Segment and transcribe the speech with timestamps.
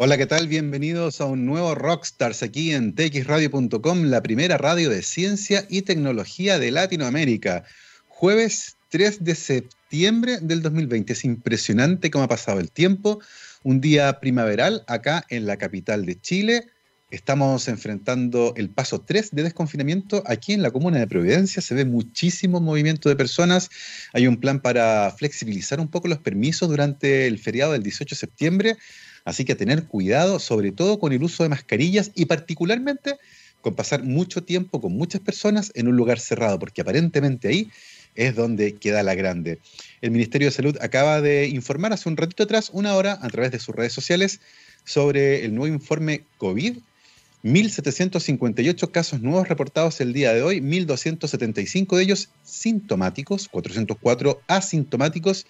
[0.00, 0.46] Hola, ¿qué tal?
[0.46, 6.60] Bienvenidos a un nuevo Rockstars aquí en txradio.com, la primera radio de ciencia y tecnología
[6.60, 7.64] de Latinoamérica.
[8.06, 11.14] Jueves 3 de septiembre del 2020.
[11.14, 13.18] Es impresionante cómo ha pasado el tiempo.
[13.64, 16.68] Un día primaveral acá en la capital de Chile.
[17.10, 21.60] Estamos enfrentando el paso 3 de desconfinamiento aquí en la comuna de Providencia.
[21.60, 23.68] Se ve muchísimo movimiento de personas.
[24.12, 28.16] Hay un plan para flexibilizar un poco los permisos durante el feriado del 18 de
[28.16, 28.76] septiembre
[29.28, 33.16] Así que tener cuidado, sobre todo con el uso de mascarillas y particularmente
[33.60, 37.70] con pasar mucho tiempo con muchas personas en un lugar cerrado, porque aparentemente ahí
[38.14, 39.58] es donde queda la grande.
[40.00, 43.50] El Ministerio de Salud acaba de informar hace un ratito atrás, una hora, a través
[43.50, 44.40] de sus redes sociales,
[44.84, 46.78] sobre el nuevo informe COVID.
[47.44, 55.46] 1.758 casos nuevos reportados el día de hoy, 1.275 de ellos sintomáticos, 404 asintomáticos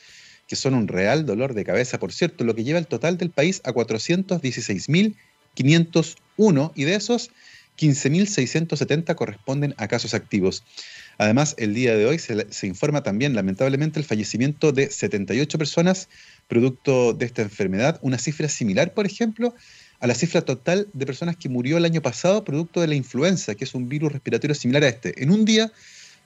[0.49, 3.31] que son un real dolor de cabeza, por cierto, lo que lleva el total del
[3.31, 7.31] país a 416.501 y de esos
[7.79, 10.65] 15.670 corresponden a casos activos.
[11.19, 16.09] Además, el día de hoy se, se, informa también, lamentablemente, el fallecimiento de 78 personas
[16.49, 19.55] producto de esta enfermedad, una cifra similar, por ejemplo,
[20.01, 23.55] a la cifra total de personas que murió el año pasado producto de la influenza,
[23.55, 25.23] que es un virus respiratorio similar a este.
[25.23, 25.73] En un día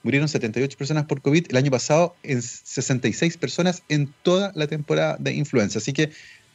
[0.03, 5.17] murieron 78 personas por COVID, el año pasado en 66 personas en toda la temporada
[5.19, 5.79] de influenza.
[5.79, 6.11] Así que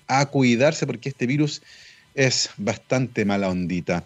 [0.06, 1.62] a cuidarse porque este virus
[2.14, 4.04] es bastante mala ondita.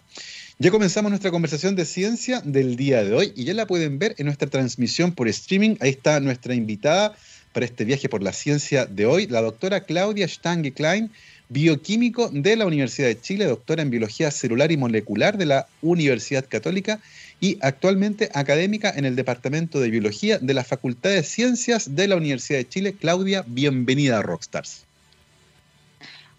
[0.58, 4.14] Ya comenzamos nuestra conversación de ciencia del día de hoy y ya la pueden ver
[4.18, 5.76] en nuestra transmisión por streaming.
[5.80, 7.16] Ahí está nuestra invitada
[7.52, 11.10] para este viaje por la ciencia de hoy, la doctora Claudia Stange Klein,
[11.48, 16.46] bioquímico de la Universidad de Chile, doctora en biología celular y molecular de la Universidad
[16.48, 17.00] Católica
[17.42, 22.14] y actualmente académica en el Departamento de Biología de la Facultad de Ciencias de la
[22.14, 22.94] Universidad de Chile.
[22.94, 24.84] Claudia, bienvenida a Rockstars.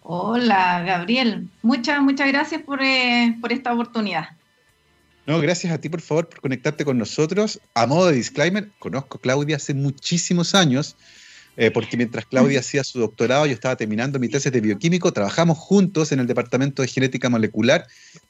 [0.02, 1.50] Hola, Gabriel.
[1.62, 4.30] Muchas, muchas gracias por, eh, por esta oportunidad.
[5.28, 7.60] No, gracias a ti, por favor, por conectarte con nosotros.
[7.74, 10.96] A modo de disclaimer, conozco a Claudia hace muchísimos años.
[11.56, 15.58] Eh, porque mientras Claudia hacía su doctorado, yo estaba terminando mi tesis de bioquímico, trabajamos
[15.58, 17.86] juntos en el Departamento de Genética Molecular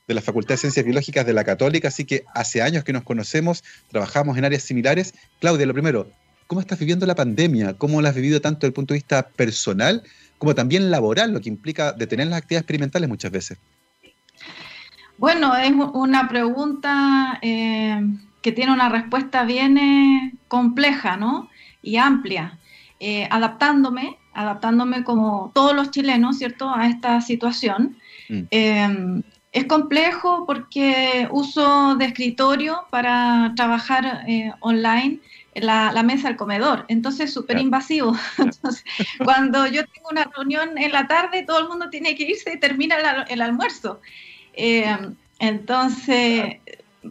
[0.07, 3.03] de la Facultad de Ciencias Biológicas de la Católica, así que hace años que nos
[3.03, 5.13] conocemos, trabajamos en áreas similares.
[5.39, 6.09] Claudia, lo primero,
[6.47, 7.75] ¿cómo estás viviendo la pandemia?
[7.75, 10.03] ¿Cómo la has vivido tanto desde el punto de vista personal
[10.37, 13.57] como también laboral, lo que implica detener las actividades experimentales muchas veces?
[15.17, 18.01] Bueno, es una pregunta eh,
[18.41, 21.49] que tiene una respuesta bien eh, compleja, ¿no?
[21.81, 22.59] Y amplia.
[23.05, 27.97] Eh, adaptándome, adaptándome como todos los chilenos, ¿cierto?, a esta situación.
[28.29, 28.41] Mm.
[28.49, 35.19] Em, es complejo porque uso de escritorio para trabajar eh, online
[35.53, 38.15] la, la, mesa del comedor, entonces súper invasivo.
[39.25, 42.59] cuando yo tengo una reunión en la tarde, todo el mundo tiene que irse y
[42.61, 42.95] termina
[43.27, 43.99] el, almuerzo.
[44.53, 46.55] Em, entonces,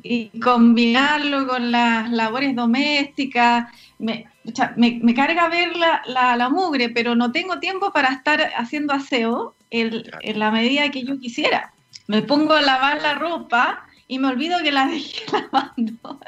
[0.03, 4.32] y combinarlo con las labores domésticas, me,
[4.77, 6.03] me, carga ver la,
[6.37, 11.19] la, mugre, pero no tengo tiempo para estar haciendo aseo en la medida que yo
[11.19, 11.73] quisiera.
[12.07, 16.21] Me pongo a lavar la ropa y me olvido que la dejé lavando.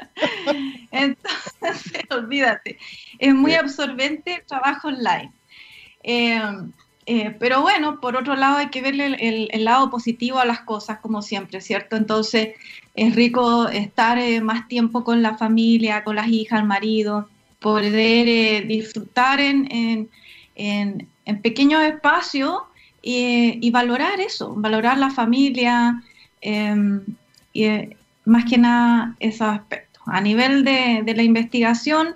[0.91, 2.79] Entonces, olvídate.
[3.19, 5.31] Es muy absorbente el trabajo online.
[6.01, 6.41] Eh,
[7.05, 9.15] eh, pero bueno, por otro lado hay que verle
[9.51, 11.95] el, lado positivo a las cosas, como siempre, ¿cierto?
[11.95, 12.55] Entonces
[12.95, 17.29] es rico estar eh, más tiempo con la familia, con las hijas, el marido,
[17.65, 20.07] poder eh, disfrutar en,
[21.41, 22.61] pequeños espacios
[23.01, 26.03] y, valorar eso, valorar la familia
[26.41, 27.01] em,
[27.53, 30.03] y eh, más que nada esos aspectos.
[30.05, 32.13] A nivel de, la investigación,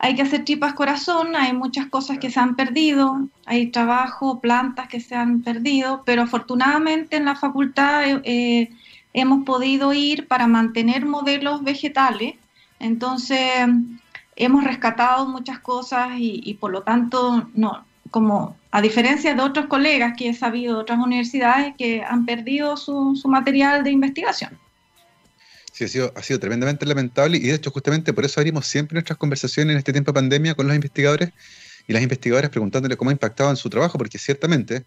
[0.00, 4.88] hay que hacer tripas corazón, hay muchas cosas que se han perdido, hay trabajo, plantas
[4.88, 8.70] que se han perdido, pero afortunadamente en la facultad eh,
[9.12, 12.34] hemos podido ir para mantener modelos vegetales.
[12.80, 13.40] Entonces,
[14.38, 20.14] hemos rescatado muchas cosas y, por lo tanto, no, como a diferencia de otros colegas
[20.16, 24.58] que he sabido de otras universidades que han perdido su, material de investigación.
[25.72, 28.94] Sí, ha sido, ha sido tremendamente lamentable y de hecho justamente por eso abrimos siempre
[28.94, 31.30] nuestras conversaciones en este tiempo de pandemia con los investigadores
[31.86, 34.84] y las investigadoras preguntándole cómo ha impactado en su trabajo, porque ciertamente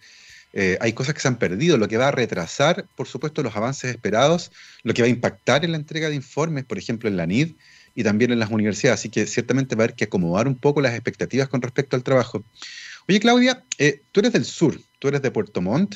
[0.53, 3.55] eh, hay cosas que se han perdido, lo que va a retrasar, por supuesto, los
[3.55, 4.51] avances esperados,
[4.83, 7.53] lo que va a impactar en la entrega de informes, por ejemplo, en la NID,
[7.95, 8.99] y también en las universidades.
[8.99, 12.03] Así que ciertamente va a haber que acomodar un poco las expectativas con respecto al
[12.03, 12.43] trabajo.
[13.07, 15.95] Oye, Claudia, eh, tú eres del sur, tú eres de Puerto Montt.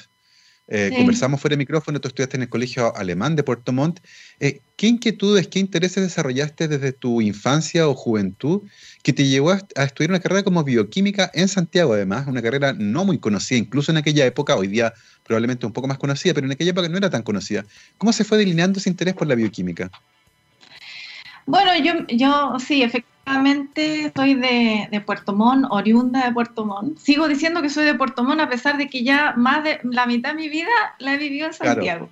[0.68, 4.00] Eh, conversamos fuera de micrófono, tú estudiaste en el colegio alemán de Puerto Montt.
[4.40, 8.64] Eh, ¿Qué inquietudes, qué intereses desarrollaste desde tu infancia o juventud
[9.04, 12.26] que te llevó a, estudiar una carrera como bioquímica en Santiago, además?
[12.26, 14.92] Una carrera no muy conocida, incluso en aquella época, hoy día
[15.24, 17.64] probablemente un poco más conocida, pero en aquella época no era tan conocida.
[18.00, 19.92] ¿Cómo se fue delineando ese interés por la bioquímica?
[21.46, 26.98] Bueno, yo, yo sí, efectivamente soy de, Puerto Montt, oriunda de Puerto Montt.
[26.98, 30.06] Sigo diciendo que soy de Puerto Montt a pesar de que ya más de la
[30.06, 32.10] mitad de mi vida la he vivido en Santiago.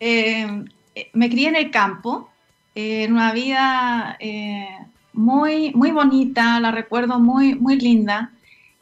[0.00, 0.64] Eh,
[1.12, 2.30] me crié en el campo,
[2.74, 4.68] en una vida eh,
[5.12, 8.30] muy, muy bonita, la recuerdo muy, muy linda.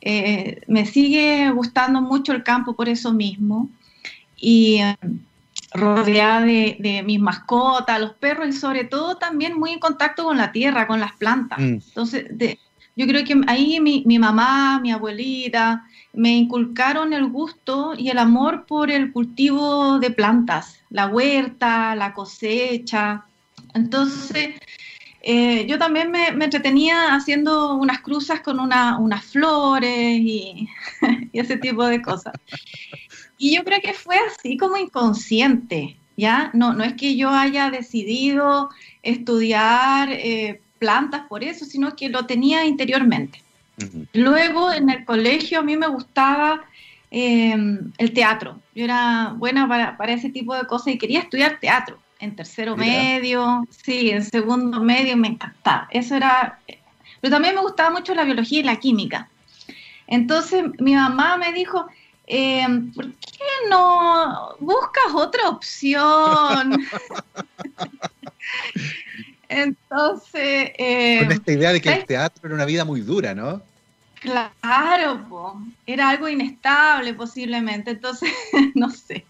[0.00, 3.68] Eh, me sigue gustando mucho el campo por eso mismo.
[4.36, 4.80] Y
[5.72, 10.52] rodeada de, mis mascotas, los perros y sobre todo también muy en contacto con la
[10.52, 11.58] tierra, con las plantas.
[11.58, 11.78] Mm.
[11.88, 12.26] Entonces,
[12.96, 18.66] yo creo que ahí mi, mamá, mi abuelita, me inculcaron el gusto y el amor
[18.66, 23.24] por el cultivo de plantas, la huerta, la cosecha.
[23.74, 24.50] Entonces,
[25.22, 30.68] eh, yo también me, entretenía haciendo unas cruzas con unas flores y,
[31.32, 32.34] y, ese tipo de cosas.
[33.42, 36.50] Y yo creo que fue así como inconsciente, ¿ya?
[36.52, 38.68] No, no es que yo haya decidido
[39.02, 43.42] estudiar eh, plantas por eso, sino que lo tenía interiormente.
[44.12, 46.64] Luego en el colegio a mí me gustaba
[47.10, 48.60] em, el teatro.
[48.74, 53.66] Yo era buena para, ese tipo de cosas y quería estudiar teatro en tercero medio,
[53.70, 55.88] sí, en segundo medio me encantaba.
[55.90, 56.58] Eso era...
[57.22, 59.30] Pero también me gustaba mucho la biología y la química.
[60.06, 61.86] Entonces mi mamá me dijo,
[62.32, 66.80] eh, ¿por qué no buscas otra opción?
[69.48, 70.70] Entonces...
[70.78, 73.60] Eh, Con esta idea de que el teatro era una vida muy dura, ¿no?
[74.20, 78.30] Claro, era algo inestable posiblemente, entonces,
[78.76, 79.26] no sé.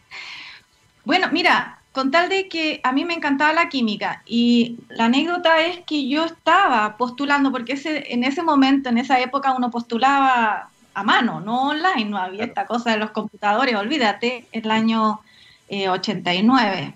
[1.06, 5.62] Bueno, mira, con tal de que a mí me encantaba la química y la anécdota
[5.62, 10.68] es que yo estaba postulando, porque ese, en ese momento, en esa época, uno postulaba
[10.94, 15.20] a mano, no online, no había esta cosa de los computadores, olvídate, el año
[15.68, 16.78] 89.
[16.78, 16.94] Eh,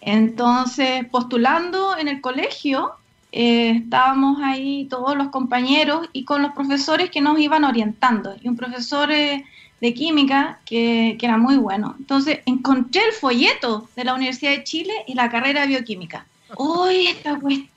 [0.00, 2.92] Entonces, postulando en el colegio,
[3.32, 8.34] eh, estábamos ahí todos los compañeros y con los profesores que nos iban orientando.
[8.40, 9.44] Y un profesor eh,
[9.80, 11.96] de química que, que, era muy bueno.
[11.98, 16.26] Entonces, encontré el folleto de la Universidad de Chile y la carrera de bioquímica.
[16.56, 17.71] ¡Uy, esta cuestión,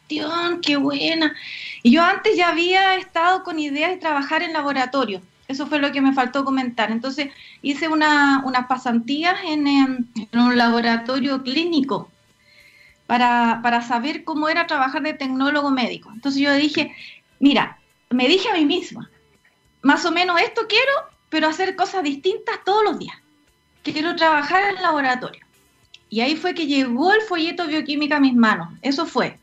[0.62, 1.36] qué buena!
[1.84, 5.22] Y yo antes ya había estado con ideas de trabajar en laboratorio.
[5.48, 6.92] Eso fue lo que me faltó comentar.
[6.92, 7.30] Entonces
[7.62, 12.10] hice una, unas pasantías en, en, un laboratorio clínico
[13.06, 16.12] para, para, saber cómo era trabajar de tecnólogo médico.
[16.12, 16.96] Entonces yo dije,
[17.40, 17.78] mira,
[18.10, 19.10] me dije a mí misma,
[19.82, 20.92] más o menos esto quiero,
[21.30, 23.18] pero hacer cosas distintas todos los días.
[23.84, 25.46] Quiero trabajar en laboratorio.
[26.10, 28.70] Y ahí fue que llegó el folleto bioquímica a mis manos.
[28.82, 29.38] Eso fue.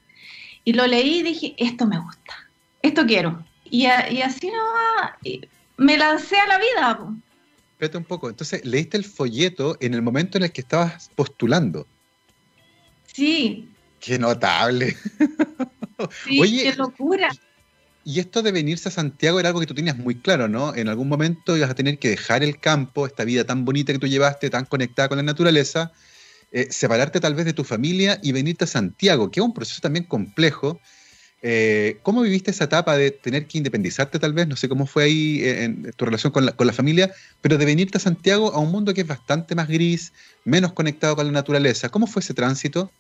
[0.65, 2.35] Y lo leí y dije, esto me gusta,
[2.83, 3.45] esto quiero.
[3.65, 5.43] Y, y así no
[5.77, 7.09] me lancé a la vida.
[7.73, 11.87] Espérate un poco, entonces leíste el folleto en el momento en el que estabas postulando.
[13.07, 13.69] Sí.
[14.01, 14.97] Qué notable.
[16.25, 17.31] Sí, qué locura.
[18.05, 20.75] Y esto de venirse a Santiago era algo que tú tenías muy claro, ¿no?
[20.75, 24.01] En algún momento ibas a tener que dejar el campo, esta vida tan bonita que
[24.01, 25.93] tú llevaste, tan conectada con la naturaleza,
[26.55, 29.81] eh, separarte tal vez de tu familia y venirte a Santiago, que es un proceso
[29.81, 30.79] también complejo.
[31.41, 34.47] Eh, ¿Cómo viviste esa etapa de tener que independizarte tal vez?
[34.47, 37.11] No sé cómo fue ahí eh, tu relación con la, familia,
[37.41, 40.13] pero de venirte a Santiago a un mundo que es bastante más gris,
[40.45, 41.89] menos conectado con la naturaleza.
[41.89, 42.91] ¿Cómo fue ese tránsito?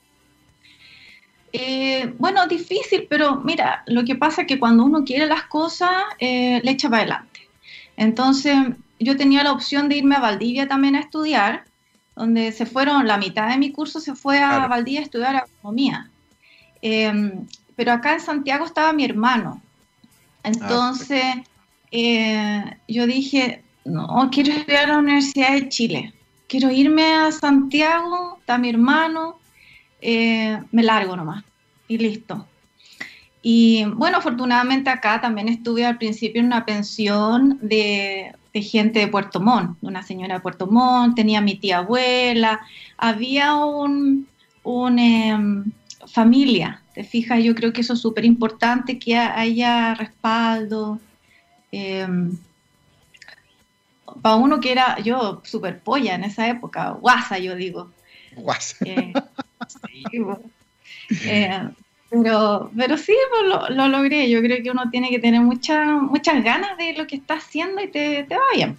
[2.16, 6.62] bueno, difícil, pero mira, lo que pasa es que cuando uno quiere las cosas, le
[6.70, 7.40] echa para adelante.
[7.98, 8.56] Entonces,
[8.98, 11.64] yo tenía la opción de irme a Valdivia también a estudiar,
[12.14, 16.10] donde se fueron, la mitad de mi curso se fue a Valdivia a estudiar agronomía.
[16.82, 19.62] Em, pero acá en Santiago estaba mi hermano.
[20.42, 21.24] Entonces,
[21.90, 26.14] eh, yo dije, no, quiero estudiar a la Universidad de Chile.
[26.48, 29.38] Quiero irme a Santiago, está mi hermano,
[30.00, 31.44] eh, me largo nomás
[31.88, 32.46] y listo.
[33.42, 39.08] Y bueno, afortunadamente acá también estuve al principio en una pensión de de gente de
[39.08, 42.60] Puerto Montt, una señora de Puerto Montt, tenía mi tía abuela,
[42.98, 44.26] había un,
[44.98, 45.64] em,
[46.06, 51.00] familia, te fijas, yo creo que eso es súper importante, que haya respaldo.
[51.70, 52.36] Em,
[54.20, 57.90] para uno que era yo súper polla en esa época, guasa yo digo.
[58.36, 58.76] Guasa.
[58.84, 59.12] Eh,
[61.24, 61.68] eh,
[62.12, 64.28] pero, pero sí, pues lo, logré.
[64.28, 67.82] Yo creo que uno tiene que tener muchas muchas ganas de lo que está haciendo
[67.82, 68.76] y te, va bien.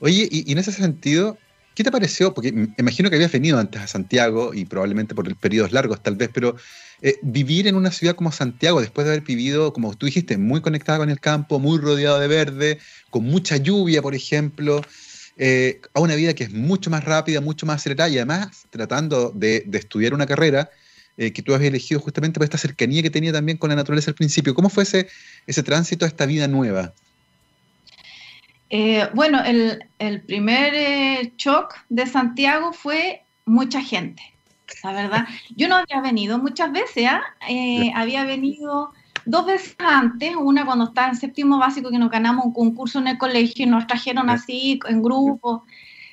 [0.00, 1.38] Oye, y, en ese sentido,
[1.74, 2.34] ¿qué te pareció?
[2.34, 6.30] Porque imagino que habías venido antes a Santiago y probablemente por periodos largos tal vez,
[6.32, 6.56] pero
[7.02, 10.60] eh, vivir en una ciudad como Santiago, después de haber vivido, como tú dijiste, muy
[10.60, 12.78] conectada con el campo, muy rodeado de verde,
[13.10, 14.82] con mucha lluvia, por ejemplo,
[15.40, 19.30] eh, a una vida que es mucho más rápida, mucho más acelerada y además tratando
[19.30, 20.68] de, estudiar una carrera
[21.18, 24.12] eh, que tú has elegido justamente por esta cercanía que tenía también con la naturaleza
[24.12, 24.54] al principio.
[24.54, 25.08] ¿Cómo fue ese,
[25.48, 26.94] ese tránsito a esta vida nueva?
[28.70, 34.22] Eh, bueno, el, primer shock de Santiago fue mucha gente,
[34.84, 35.26] la verdad.
[35.56, 37.22] Yo no había venido muchas veces, ¿ah?
[37.96, 38.92] había venido
[39.24, 43.08] dos veces antes, una cuando estaba en séptimo básico que nos ganamos un concurso en
[43.08, 45.64] el colegio y nos trajeron así en grupo.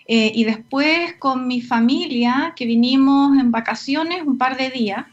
[0.07, 5.05] Eh, y después con mi familia, que vinimos en vacaciones un par de días.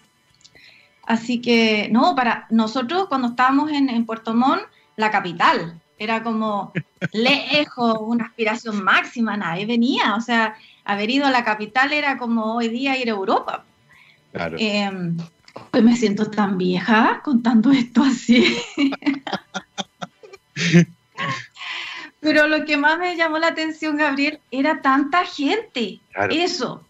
[1.06, 4.62] Así que, no, para nosotros cuando estábamos en, en Puerto Montt,
[4.96, 6.72] la capital, era como
[7.12, 10.14] lejos, una aspiración máxima, nadie venía.
[10.16, 13.64] O sea, haber ido a la capital era como hoy día ir a Europa.
[14.32, 14.56] Claro.
[14.58, 15.16] Em,
[15.70, 18.56] pues me siento tan vieja contando esto así.
[22.22, 25.98] Pero lo que más me llamó la atención, Gabriel, era tanta gente.
[26.30, 26.84] Eso.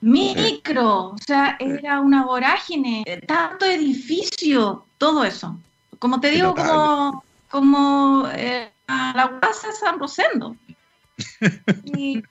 [0.00, 5.56] Micro, o sea, era una vorágine, tanto edificio, todo eso.
[6.00, 10.56] Como te digo, como, como eh, la plaza San Rosendo.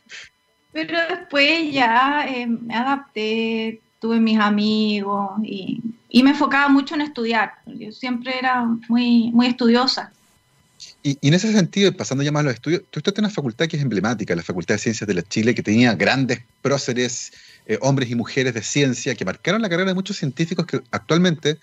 [0.74, 5.82] pero después ya eh, me adapté, tuve mis amigos y,
[6.22, 7.54] me enfocaba mucho en estudiar.
[7.66, 10.12] Yo siempre era muy, muy estudiosa.
[11.04, 13.68] Y, en ese sentido, pasando ya más a los estudios, tú estás en una facultad
[13.68, 17.32] que es emblemática, la Facultad de Ciencias de la Chile, que tenía grandes próceres,
[17.66, 21.58] eh, hombres y mujeres de ciencia, que marcaron la carrera de muchos científicos que actualmente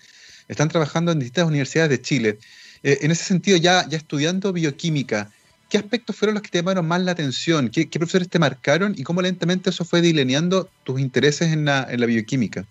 [0.47, 2.39] están trabajando en distintas universidades de Chile.
[2.83, 5.31] Eh, en ese sentido, ya, estudiando bioquímica,
[5.69, 7.69] ¿qué aspectos fueron los que te llamaron más la atención?
[7.69, 12.65] ¿Qué, profesores te marcaron y cómo lentamente eso fue delineando tus intereses en la, bioquímica?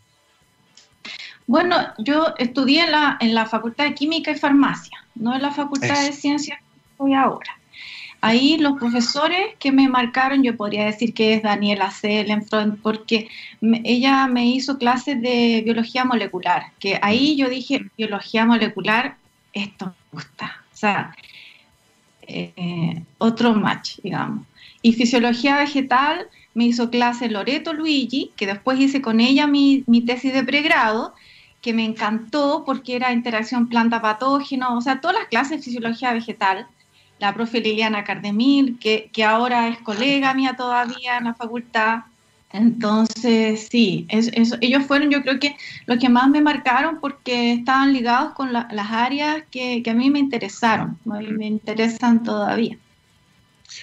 [1.47, 5.51] Bueno, yo estudié en la, en la Facultad de Química y Farmacia, no en la
[5.51, 6.59] Facultad de Ciencias
[6.99, 7.59] que ahora.
[8.21, 13.29] Ahí los profesores que me marcaron, yo podría decir que es Daniela Selenfront, porque
[13.61, 19.17] ella me hizo clases de biología molecular, que ahí yo dije, biología molecular,
[19.53, 20.65] esto me gusta.
[20.73, 21.15] O sea,
[22.23, 24.47] eh, otro match, digamos.
[24.83, 30.33] Y fisiología vegetal me hizo clase Loreto Luigi, que después hice con ella mi, tesis
[30.33, 31.15] de pregrado,
[31.61, 36.67] que me encantó porque era interacción planta-patógeno, o sea, todas las clases de fisiología vegetal.
[37.19, 42.03] La profe Liliana Cardemil, que, que ahora es colega mía todavía en la facultad,
[42.51, 48.33] entonces, sí, ellos fueron yo creo que los que más me marcaron porque estaban ligados
[48.33, 52.79] con las áreas que, a mí me interesaron, me interesan todavía.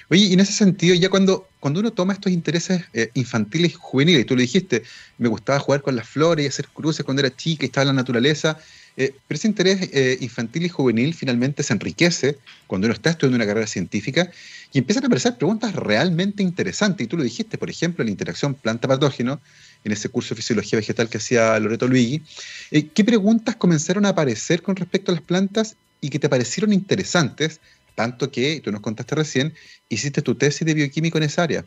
[0.10, 3.74] Oye, y en ese sentido, ya cuando, cuando uno toma estos intereses eh, infantiles y
[3.74, 4.84] juveniles, tú lo dijiste,
[5.18, 7.88] me gustaba jugar con las flores y hacer cruces cuando era chica y estaba en
[7.88, 8.60] la naturaleza,
[8.96, 13.38] eh, pero ese interés eh, infantil y juvenil finalmente se enriquece cuando uno está estudiando
[13.38, 14.30] una carrera científica
[14.74, 17.04] y empiezan a aparecer preguntas realmente interesantes.
[17.04, 19.42] Y tú lo dijiste, por ejemplo, la interacción planta-patógeno,
[19.84, 22.22] en ese curso de fisiología vegetal que hacía Loreto Luigi.
[22.70, 26.74] Eh, ¿Qué preguntas comenzaron a aparecer con respecto a las plantas y que te parecieron
[26.74, 27.60] interesantes,
[27.96, 29.54] tanto que, tú nos contaste recién,
[29.90, 31.66] hiciste tu tesis de bioquímico en esa área?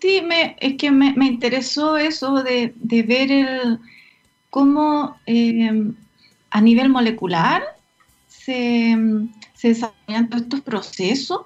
[0.00, 2.72] Sí, me, es que me, interesó eso de,
[3.06, 3.78] ver el
[4.48, 5.92] cómo eh,
[6.50, 7.62] a nivel molecular
[8.26, 8.96] se,
[9.62, 11.40] desarrollan todos estos procesos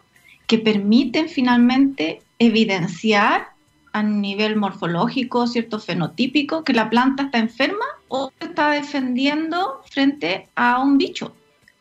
[0.47, 3.49] que permiten finalmente evidenciar
[3.93, 10.81] a nivel morfológico, cierto fenotípico, que la planta está enferma o está defendiendo frente a
[10.81, 11.35] un bicho,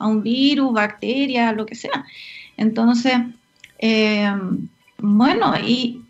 [0.04, 2.06] a un virus, bacteria, lo que sea.
[2.58, 3.14] Entonces,
[3.80, 4.32] eh,
[4.98, 6.02] bueno, y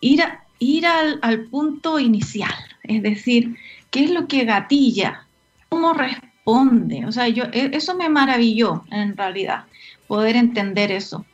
[0.00, 0.22] ir,
[0.58, 3.56] ir al, al punto inicial, es decir,
[3.94, 5.24] ¿Qué es lo que gatilla?
[5.68, 7.06] ¿Cómo responde?
[7.06, 9.66] O sea, yo, e, eso me maravilló en realidad,
[10.08, 11.24] poder entender eso.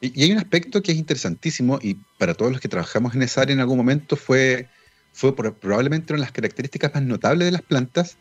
[0.00, 3.42] Y, hay un aspecto que es interesantísimo y para todos los que trabajamos en esa
[3.42, 4.70] área en algún momento fue,
[5.12, 8.16] fue probablemente una de las características más notables de las plantas,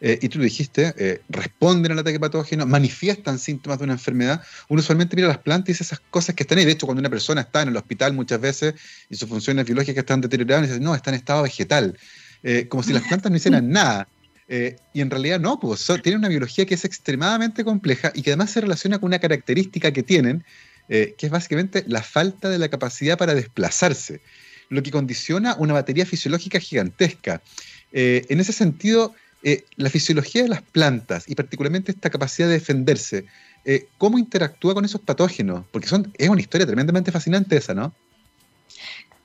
[0.00, 4.42] eh, y tú lo dijiste, eh, responden al ataque patógeno, manifiestan síntomas de una enfermedad.
[4.68, 6.64] Uno usualmente mira las plantas y dice esas cosas que están ahí.
[6.64, 8.74] De hecho, cuando una persona está en el hospital muchas veces
[9.08, 11.98] y sus funciones biológicas están deterioradas, dice, no, está en estado vegetal.
[12.42, 14.08] Eh, como si las plantas no hicieran nada.
[14.48, 18.30] Eh, y en realidad no, pues tienen una biología que es extremadamente compleja y que
[18.30, 20.44] además se relaciona con una característica que tienen,
[20.88, 24.20] eh, que es básicamente la falta de la capacidad para desplazarse,
[24.68, 27.42] lo que condiciona una batería fisiológica gigantesca.
[27.92, 29.14] en ese sentido,
[29.76, 33.26] la fisiología de las plantas y particularmente esta capacidad de defenderse,
[33.64, 37.92] eh, cómo interactúa con esos patógenos, porque son, es una historia tremendamente fascinante esa, ¿no?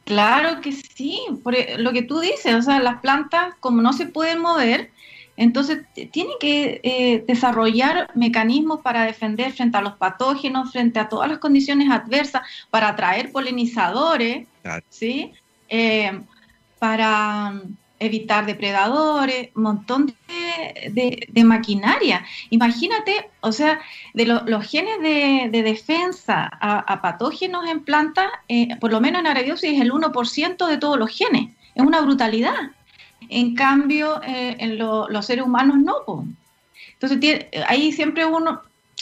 [0.04, 3.94] Claro que sí, por e, lo que tú dices, o sea, las plantas como no
[3.94, 4.92] se pueden mover,
[5.38, 5.80] entonces
[6.12, 11.40] tienen que eh, desarrollar mecanismos para defender frente a los patógenos, frente a todas las
[11.40, 14.46] condiciones adversas, para atraer polinizadores,
[14.90, 15.34] ¿sí?
[15.70, 16.20] Eh,
[16.78, 17.62] para
[18.02, 22.26] evitar depredadores, un montón de, maquinaria.
[22.50, 23.80] Imagínate, o sea,
[24.14, 29.74] de los genes de, defensa a, patógenos en plantas, eh, por lo menos en Arabiosis
[29.74, 31.50] es el 1% de todos los genes.
[31.76, 32.72] Es una brutalidad.
[33.30, 36.26] En cambio, eh, en los seres humanos no.
[36.94, 38.62] Entonces, ahí siempre uno,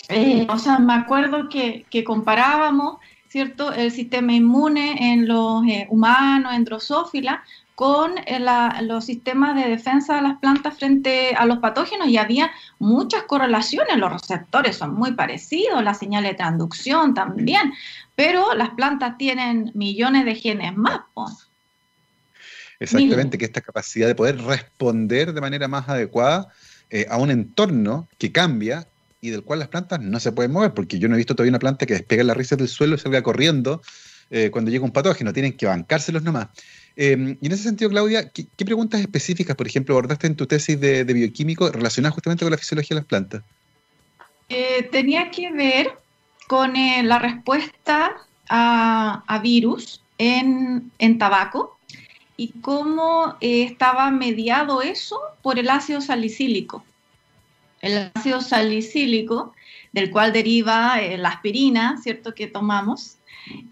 [0.10, 2.98] eh, o sea, me acuerdo que, comparábamos
[3.30, 3.72] ¿cierto?
[3.72, 7.44] El sistema inmune en los humanos, en drosófila,
[7.80, 8.42] con eh,
[8.82, 13.96] los sistemas de defensa de las plantas frente a los patógenos y había muchas correlaciones,
[13.96, 17.72] los receptores son muy parecidos, la señal de transducción también,
[18.16, 21.00] pero las plantas tienen millones de genes más.
[22.82, 26.50] Exactamente, que esta capacidad de poder responder de manera más adecuada
[26.90, 28.90] eh, a un entorno que cambia
[29.22, 31.52] y del cual las plantas no se pueden mover, porque yo no he visto todavía
[31.52, 33.82] una planta que despegue las raíces del suelo y salga corriendo
[34.32, 36.50] eh, cuando llega un patógeno, tienen que bancárselos nomás.
[37.02, 40.78] Em, y en ese sentido, Claudia, ¿qué, preguntas específicas, por ejemplo, abordaste en tu tesis
[40.82, 43.42] de, bioquímico relacionadas justamente con la fisiología de las plantas?
[44.50, 45.94] Eh, tenía que ver
[46.50, 48.18] con eh, la respuesta
[48.50, 51.80] a, virus en, tabaco
[52.36, 56.84] y cómo eh, estaba mediado eso por el ácido salicílico.
[57.80, 59.54] El ácido salicílico,
[59.94, 63.16] del cual deriva la aspirina, ¿cierto?, que tomamos,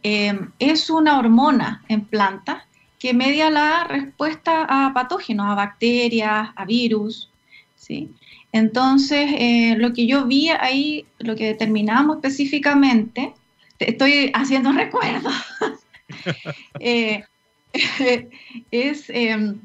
[0.02, 2.67] es una hormona en plantas
[3.00, 7.30] que media la respuesta a patógenos, a bacterias, a virus,
[7.76, 8.12] ¿sí?
[8.52, 13.34] Entonces, eh, lo que yo vi ahí, lo que determinamos específicamente,
[13.80, 15.30] estoy haciendo recuerdo,
[16.80, 17.24] eh,
[18.72, 19.60] es em,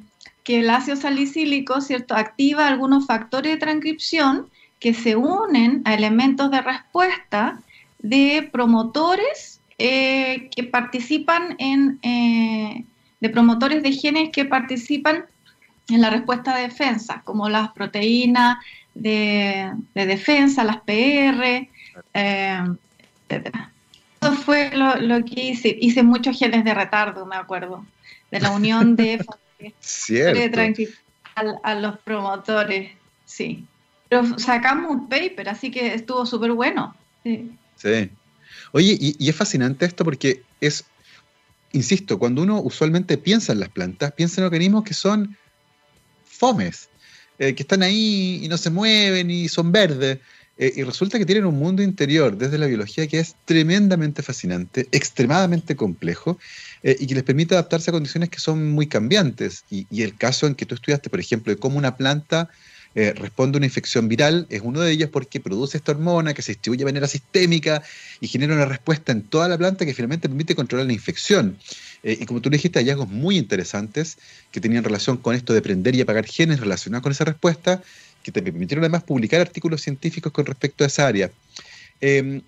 [0.45, 6.51] que el ácido salicílico, ¿cierto?, activa algunos factores de transcripción que se unen a elementos
[6.51, 7.63] de respuesta
[8.01, 12.01] de promotores eh, que participan en,
[13.23, 15.27] de promotores de genes que participan
[15.89, 18.59] en la respuesta de defensa, como las proteínas
[18.95, 21.69] de, defensa, las PR,
[22.15, 22.65] eh,
[23.29, 23.57] etc.
[24.21, 25.79] Eso fue lo, que hice.
[25.81, 27.87] Hice muchos genes de retardo, me acuerdo,
[28.33, 29.25] de la unión de,
[30.09, 30.89] de
[31.63, 32.91] a, los promotores,
[33.25, 33.65] sí.
[34.09, 36.93] Pero sacamos un paper, así que estuvo súper bueno.
[37.23, 37.57] Sí.
[38.73, 40.85] Oye, y, es fascinante esto porque es
[41.73, 45.37] insisto, cuando uno usualmente piensa en las plantas, piensa en organismos que son
[46.25, 46.89] fomes,
[47.39, 50.19] eh, que están ahí y no se mueven y son verdes.
[50.59, 54.87] Eh, y resulta que tienen un mundo interior desde la biología que es tremendamente fascinante,
[54.93, 56.39] extremadamente complejo
[56.83, 59.65] eh, y que les permite adaptarse a condiciones que son muy cambiantes.
[59.71, 62.51] Y, y, el caso en que tú estudiaste, por ejemplo, de cómo una planta
[62.95, 66.43] eh, responde a una infección viral, es uno de ellos porque produce esta hormona que
[66.43, 67.83] se distribuye de manera sistémica
[68.21, 71.57] y genera una respuesta en toda la planta que finalmente permite controlar la infección.
[72.03, 74.19] Eh, y como tú dijiste, hallazgos muy interesantes
[74.51, 77.83] que tenían relación con esto de prender y apagar genes relacionados con esa respuesta,
[78.23, 81.31] que te permitieron además publicar artículos científicos con respecto a esa área.
[82.01, 82.43] Em,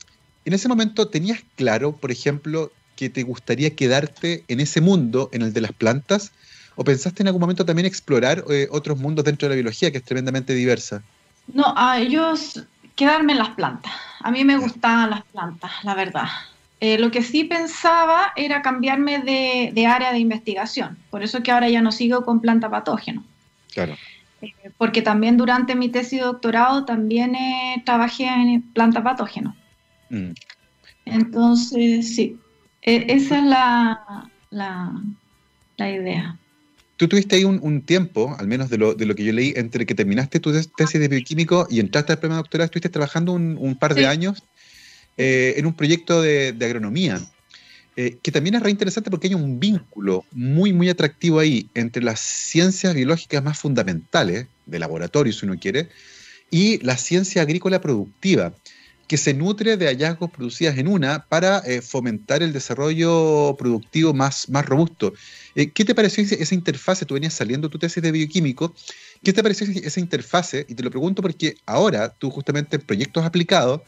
[0.45, 5.43] en ese momento, ¿tenías claro, por ejemplo, que te gustaría quedarte en ese mundo, en
[5.43, 6.33] el de las plantas?
[6.77, 9.99] ¿O pensaste en algún momento también explorar eh, otros mundos dentro de la biología, que
[9.99, 11.03] es tremendamente diversa?
[11.53, 12.65] No, a ellos
[12.97, 13.93] quedarme en las plantas.
[14.21, 16.29] A mí me gustaban las plantas, la verdad.
[16.81, 20.99] Eh, lo que sí pensaba era cambiarme de, área de investigación.
[21.11, 23.25] Por eso que ahora ya no sigo con planta patógeno.
[23.73, 23.95] Claro.
[24.43, 27.37] Eh, porque también durante mi tesis de doctorado también
[27.85, 29.55] trabajé en planta patógeno.
[30.11, 30.31] Mm.
[31.07, 32.39] Entonces, sí,
[32.83, 34.31] e, esa es la,
[35.77, 36.37] la idea
[36.97, 39.87] tú tuviste ahí un, tiempo, al menos de lo, de lo, que yo leí, entre
[39.87, 43.95] que terminaste tu tesis de bioquímico y entraste al premio doctoral, estuviste trabajando un, par
[43.95, 44.43] de años
[45.17, 47.21] eh, en un proyecto de, agronomía,
[47.97, 52.03] eh, que también es re interesante porque hay un vínculo muy, muy atractivo ahí entre
[52.03, 55.89] las ciencias biológicas más fundamentales, de laboratorio si uno quiere,
[56.51, 58.55] y la ciencia agrícola productiva
[59.07, 64.49] que se nutre de hallazgos producidos en una para eh, fomentar el desarrollo productivo más,
[64.49, 65.13] más robusto.
[65.55, 67.05] Eh, ¿Qué te pareció esa interfase?
[67.05, 68.75] Tú venías saliendo tu tesis de bioquímico.
[69.23, 70.65] ¿Qué te pareció esa interfase?
[70.69, 73.83] Y te lo pregunto porque ahora tú justamente en proyectos aplicados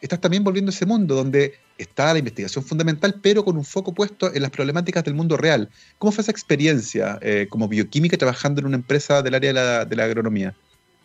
[0.00, 3.94] estás también volviendo a ese mundo donde está la investigación fundamental, pero con un foco
[3.94, 5.68] puesto en las problemáticas del mundo real.
[5.98, 10.04] ¿Cómo fue esa experiencia eh, como bioquímica trabajando en una empresa del área de la,
[10.04, 10.54] agronomía?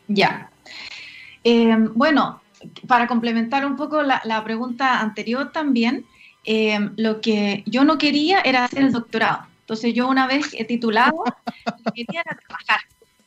[0.07, 0.49] Ya.
[1.93, 2.41] bueno,
[2.87, 6.05] para complementar un poco la, pregunta anterior también,
[6.45, 9.45] eh, lo que yo no quería era hacer el doctorado.
[9.61, 11.23] Entonces yo una vez he titulado,
[11.93, 12.79] quería trabajar.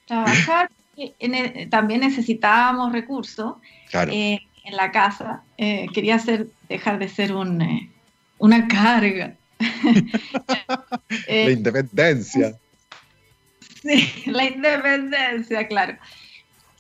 [0.07, 0.71] Trabajar,
[1.71, 3.57] también necesitábamos recursos
[3.93, 5.43] eh, en la casa.
[5.59, 7.91] Eh, quería hacer, dejar de ser un,
[8.39, 9.35] una carga.
[11.29, 12.57] la independencia.
[13.83, 15.97] Sí, la independencia, claro.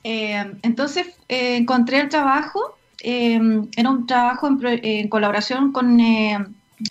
[0.03, 3.41] Eh, entonces eh, encontré el trabajo, eh,
[3.77, 5.99] era un trabajo en, colaboración con,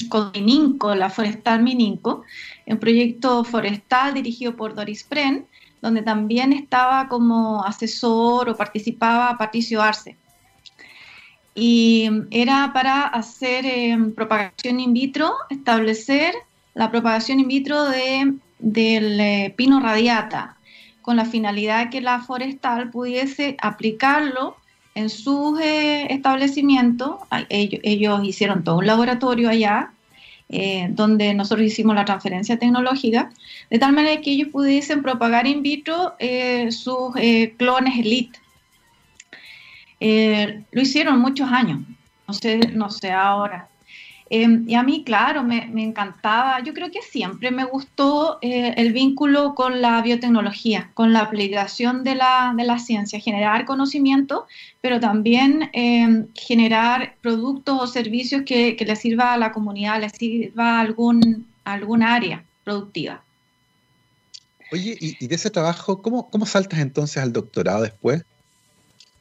[0.10, 2.24] con Mininco, la Forestal Mininco,
[2.68, 5.46] un proyecto forestal dirigido por Doris Pren,
[5.82, 10.18] donde también estaba como asesor o participaba Patricio Arce.
[11.56, 16.34] Y era para hacer propagación in vitro, establecer
[16.74, 20.59] la propagación in vitro de, del pino radiata,
[21.10, 24.58] con la finalidad que la forestal pudiese aplicarlo
[24.94, 27.16] en sus eh, establecimientos.
[27.50, 29.92] Ellos, hicieron todo un laboratorio allá,
[30.50, 33.32] eh, donde nosotros hicimos la transferencia tecnológica,
[33.72, 37.16] de tal manera que ellos pudiesen propagar in vitro eh, sus
[37.58, 38.38] clones elite.
[40.72, 41.80] lo hicieron muchos años,
[42.28, 43.68] no sé, no sé ahora.
[44.32, 48.94] Em, y a mí, claro, me, encantaba, yo creo que siempre me gustó eh, el
[48.94, 54.46] vínculo con la biotecnología, con la aplicación de la, de la ciencia, generar conocimiento,
[54.82, 60.10] pero también em, generar productos o servicios que, que, le sirva a la comunidad, le
[60.10, 63.24] sirva a algún, algún área productiva.
[64.72, 68.24] Oye, y, de ese trabajo, ¿cómo, ¿cómo saltas entonces al doctorado después?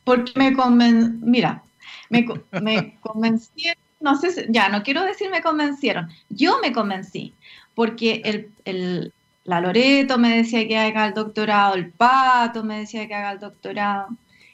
[0.05, 1.19] Porque me conven...
[1.23, 1.63] mira,
[2.11, 2.27] me,
[2.61, 3.69] me convencí
[4.01, 7.35] no sé, ya no quiero decir me convencieron, yo me convencí,
[7.75, 9.13] porque el, el,
[9.45, 13.41] la Loreto me decía que haga el doctorado, el Pato me decía que haga el
[13.41, 14.09] doctorado.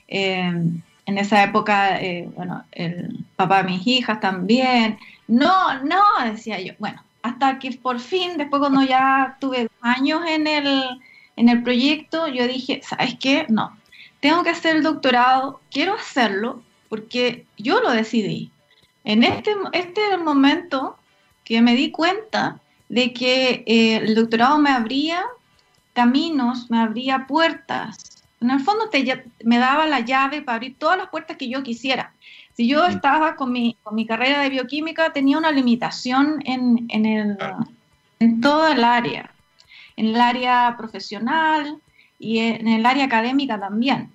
[0.08, 4.98] Em, en esa época, eh, bueno, el papá de mis hijas también.
[5.26, 6.74] No, no, decía yo.
[6.78, 10.84] Bueno, hasta que por fin, después cuando ya tuve años en el,
[11.36, 13.46] en el proyecto, yo dije, ¿sabes qué?
[13.48, 13.76] No,
[14.20, 18.50] tengo que hacer el doctorado, quiero hacerlo porque yo lo decidí.
[19.04, 20.96] En este, este momento
[21.44, 25.22] que me di cuenta de que eh, el doctorado me abría
[25.92, 28.24] caminos, me abría puertas.
[28.40, 31.62] En el fondo te, me daba la llave para abrir todas las puertas que yo
[31.62, 32.12] quisiera.
[32.54, 37.04] Si yo estaba con mi, con mi carrera de bioquímica, tenía una limitación en, en,
[37.04, 37.36] el,
[38.20, 39.30] en todo el área,
[39.96, 41.78] en el área profesional
[42.18, 44.10] y en el área académica también.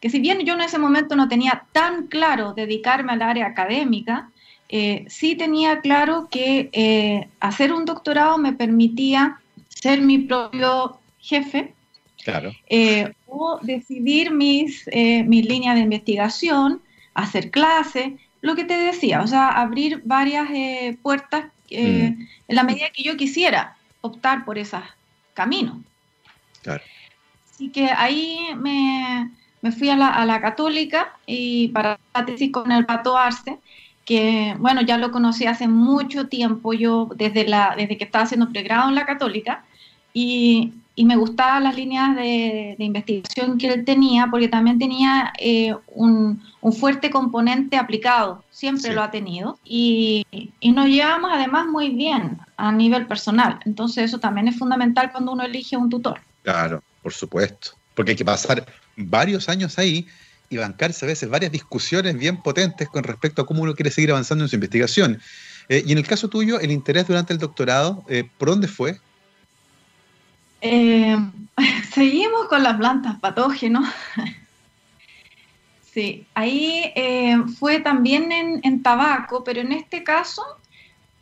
[0.00, 4.30] Que si bien yo en ese momento no tenía tan claro dedicarme al área académica,
[4.68, 11.74] eh, sí tenía claro que eh, hacer un doctorado me permitía ser mi propio jefe
[12.70, 14.88] eh, o decidir mis,
[15.26, 16.80] mis líneas de investigación,
[17.12, 20.48] hacer clases, lo que te decía, o sea, abrir varias
[21.02, 21.76] puertas mm.
[21.76, 24.82] en la medida que yo quisiera optar por esos
[25.34, 25.76] caminos.
[27.50, 32.50] Así que ahí me, me fui a la, a la, católica y para la tesis
[32.50, 33.58] con el Pato Arce
[34.04, 38.50] que, bueno, ya lo conocí hace mucho tiempo, yo desde, la, desde que estaba haciendo
[38.50, 39.64] pregrado en la católica,
[40.12, 45.32] y, y me gustaban las líneas de, de, investigación que él tenía, porque también tenía
[45.38, 50.26] eh, un, un, fuerte componente aplicado, siempre lo ha tenido, y,
[50.60, 55.32] y nos llevamos además muy bien a nivel personal, entonces eso también es fundamental cuando
[55.32, 56.20] uno elige un tutor.
[56.42, 60.06] Claro, por supuesto, porque hay que pasar varios años ahí
[60.50, 64.10] y bancarse a veces varias discusiones bien potentes con respecto a cómo uno quiere seguir
[64.10, 65.20] avanzando en su investigación.
[65.68, 69.00] Eh, y en el caso tuyo, el interés durante el doctorado, eh, ¿por dónde fue?
[70.60, 71.16] Eh,
[71.92, 73.88] seguimos con las plantas patógenos.
[75.92, 76.92] sí, ahí
[77.58, 80.42] fue también en, en, tabaco, pero en este caso,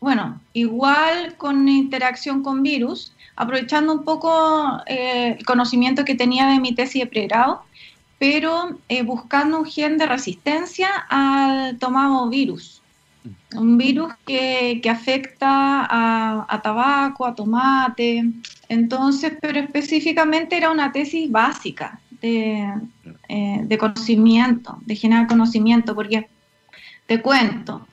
[0.01, 6.75] bueno, igual con interacción con virus, aprovechando un poco el conocimiento que tenía de mi
[6.75, 7.63] tesis de pregrado,
[8.23, 12.81] pero eh, buscando un gen de resistencia al tomado virus.
[13.57, 15.89] Un virus que, afecta
[16.49, 18.23] a, tabaco, a tomate.
[18.69, 22.73] Entonces, pero específicamente era una tesis básica de,
[23.29, 26.29] eh, conocimiento, de generar conocimiento, porque
[27.07, 27.85] te cuento,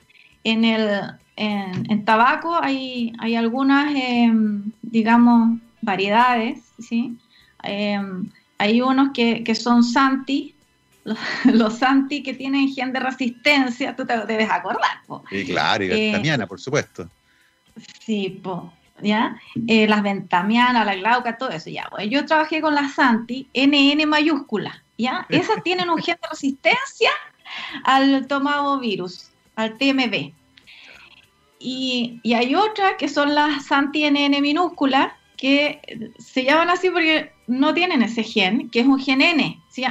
[0.44, 1.00] en el
[1.34, 7.18] en, tabaco hay, hay algunas, em, digamos, variedades, ¿sí?
[8.60, 10.54] Hay unos que, que son Santi,
[11.44, 15.00] los, Santi que tienen gen de resistencia, tú te debes acordar.
[15.30, 17.08] Sí, claro, y Ventamiana, eh, por supuesto.
[18.00, 18.70] Sí, po,
[19.00, 19.40] ¿ya?
[19.66, 21.88] Eh, las Ventamiana, la Glauca, todo eso, ya.
[21.88, 25.24] Pues yo trabajé con las Santi, NN mayúscula, ¿ya?
[25.30, 27.10] Esas tienen un gen de resistencia
[27.84, 30.34] al tomavirus, al TMB.
[31.58, 37.72] Y, y, hay otras que son las anti-NN minúsculas, que se llaman así porque no
[37.72, 39.84] tienen ese gen, que es un gen N, ¿sí?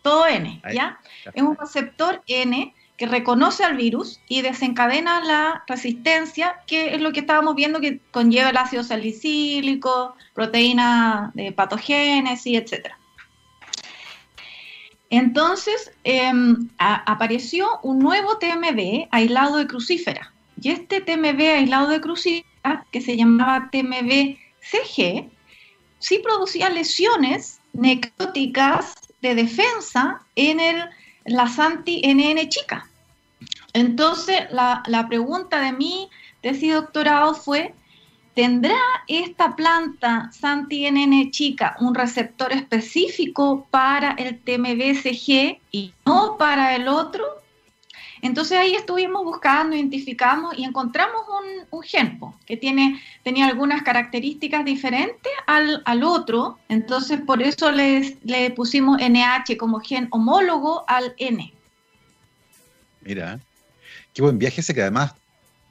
[0.00, 0.98] todo N, ¿ya?
[1.34, 7.12] Es un receptor N que reconoce al virus y desencadena la resistencia, que es lo
[7.12, 12.94] que estábamos viendo que conlleva el ácido salicílico, proteína de patogénesis, etc.
[15.10, 20.32] Entonces em, apareció un nuevo TMB aislado de crucífera.
[20.58, 23.68] Y este TMB aislado de crucífera, que se llamaba
[24.70, 25.30] TMB-CG,
[25.98, 30.84] sí producía lesiones necróticas de defensa en el
[31.26, 32.88] las anti-NN chica.
[33.72, 36.08] Entonces, la, pregunta de mi
[36.40, 37.74] tesis doctorado fue,
[38.34, 46.88] ¿tendrá esta planta Santi-NN chica un receptor específico para el TMBCG y no para el
[46.88, 47.24] otro?
[48.26, 54.64] Entonces ahí estuvimos buscando, identificamos y encontramos un, un gen que tiene, tenía algunas características
[54.64, 61.52] diferentes al, al otro, entonces por eso le pusimos NH como gen homólogo al N.
[63.02, 63.38] Mira,
[64.12, 65.14] qué buen viaje ese que además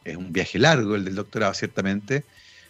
[0.05, 2.23] es un viaje largo el del doctorado ciertamente,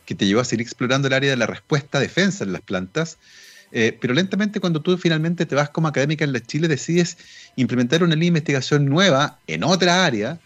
[0.06, 3.18] que te llevó a seguir explorando el área de la respuesta defensa en las plantas
[3.78, 7.18] eh, pero lentamente cuando tú finalmente te vas como académica en la Chile decides
[7.58, 10.40] implementar una línea de investigación nueva en otra área,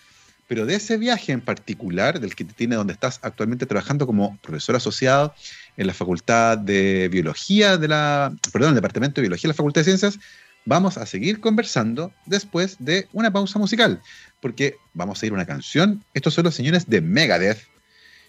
[0.48, 4.36] pero de ese viaje en particular, del que te tiene donde estás actualmente trabajando como
[4.38, 5.36] profesor asociado
[5.78, 9.86] en la Facultad de Biología de la, el Departamento de Biología de la Facultad de
[9.86, 10.20] Ciencias,
[10.66, 14.02] vamos a seguir conversando después de una pausa musical,
[14.42, 16.04] porque vamos a ir a una canción.
[16.16, 17.60] Estos son los señores de Megadeth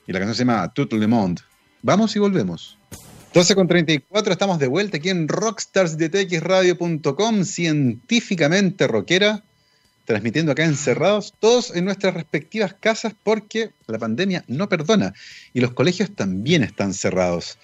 [0.07, 1.41] y la canción se llama Tout le monde.
[1.81, 2.77] Vamos y volvemos.
[3.33, 9.45] 12 con 34, estamos de vuelta aquí en rockstarsdtxradio.com, científicamente rockera,
[10.05, 15.15] transmitiendo acá encerrados, todos en nuestras respectivas casas porque la pandemia no perdona
[15.55, 17.57] y los colegios también están cerrados.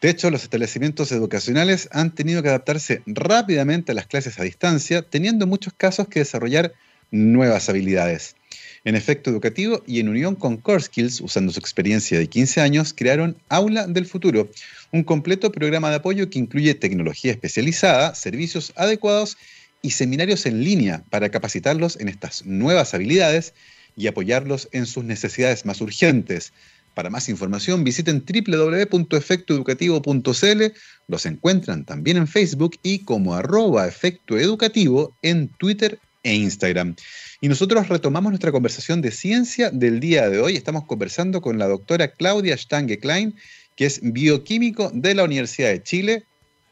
[0.00, 5.02] De hecho, los establecimientos educacionales han tenido que adaptarse rápidamente a las clases a distancia,
[5.02, 6.72] teniendo en muchos casos que desarrollar
[7.10, 8.36] nuevas habilidades.
[8.84, 12.94] En efecto educativo y en unión con Core Skills, usando su experiencia de 15 años,
[12.94, 14.48] crearon Aula del Futuro,
[14.90, 19.36] un completo programa de apoyo que incluye tecnología especializada, servicios adecuados
[19.82, 23.52] y seminarios en línea para capacitarlos en estas nuevas habilidades
[23.96, 26.54] y apoyarlos en sus necesidades más urgentes.
[26.94, 30.62] Para más información visiten www.efectoeducativo.cl,
[31.06, 36.96] los encuentran también en Facebook y como arroba efectoeducativo en Twitter e Instagram.
[37.40, 40.56] Y nosotros retomamos nuestra conversación de ciencia del día de hoy.
[40.56, 43.34] Estamos conversando con la doctora Claudia Stange Klein,
[43.76, 46.24] que es bioquímico de la Universidad de Chile,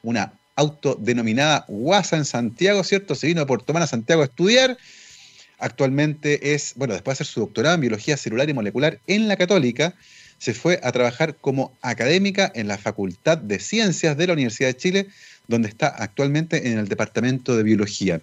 [0.03, 3.15] una autodenominada guasa en Santiago, ¿cierto?
[3.15, 4.77] Se vino de Puerto a Santiago a estudiar.
[5.59, 9.37] Actualmente es, bueno, después de hacer su doctorado en biología celular y molecular en la
[9.37, 9.95] Católica,
[10.39, 14.77] se fue a trabajar como académica en la Facultad de Ciencias de la Universidad de
[14.77, 15.07] Chile,
[15.47, 18.21] donde está actualmente en el Departamento de Biología.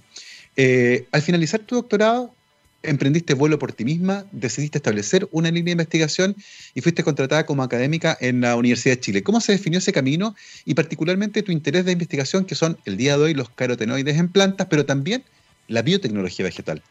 [0.58, 2.34] Eh, al finalizar tu doctorado,
[2.84, 6.36] emprendiste vuelo por ti misma, decidiste establecer una línea de investigación
[6.74, 9.24] y fuiste contratada como académica en la Universidad de Chile.
[9.24, 13.18] ¿Cómo se definió ese camino y particularmente tu interés de investigación, que son el día
[13.18, 15.24] de hoy los carotenoides en plantas, pero también
[15.68, 16.82] la biotecnología vegetal?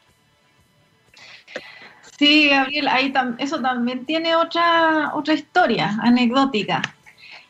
[2.19, 6.81] Sí, Gabriel, ahí eso también tiene otra, otra historia anecdótica.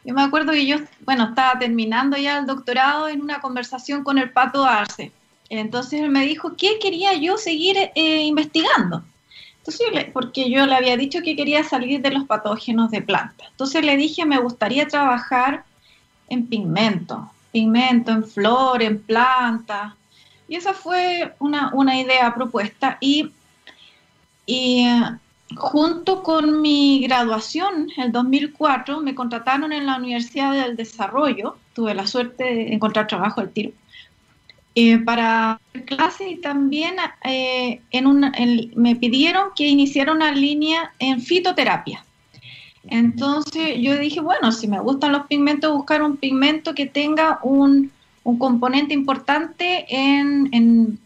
[0.05, 4.19] Yo me acuerdo que yo, bueno, estaba terminando ya el doctorado en una conversación con
[4.19, 5.13] el Pato Arce
[5.49, 9.03] entonces él me dijo qué quería yo seguir eh, investigando.
[9.59, 13.49] Entonces, porque yo le había dicho que quería salir de los patógenos de plantas.
[13.51, 15.65] Entonces le dije, me gustaría trabajar
[16.29, 19.97] en pigmento, pigmento en flor, en planta.
[20.49, 22.99] Y esa fue una, idea propuesta.
[23.01, 23.31] Y,
[24.45, 25.03] y eh,
[25.57, 31.57] junto con mi graduación, el 2004, me contrataron en la Universidad del Desarrollo.
[31.75, 33.73] Tuve la suerte de encontrar trabajo al tiro
[34.77, 42.05] eh, para clase y también eh, en me pidieron que iniciara una línea en fitoterapia.
[42.89, 47.93] Entonces yo dije, bueno, si me gustan los pigmentos, buscar un pigmento que tenga un,
[48.39, 50.99] componente importante en, en,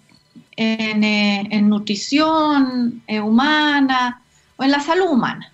[0.56, 4.22] eh, nutrición humana
[4.56, 5.52] o en la salud humana.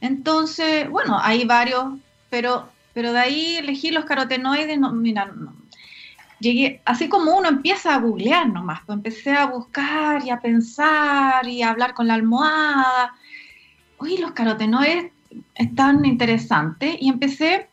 [0.00, 1.84] Entonces, bueno, hay varios,
[2.30, 5.57] pero, pero de ahí elegí los carotenoides, no, mira, no,
[6.40, 11.46] llegué, así como uno empieza a googlear nomás, pues empecé a buscar y a pensar
[11.46, 13.14] y a hablar con la almohada.
[13.98, 15.12] Uy, los carotenoides
[15.54, 17.68] están interesantes y empecé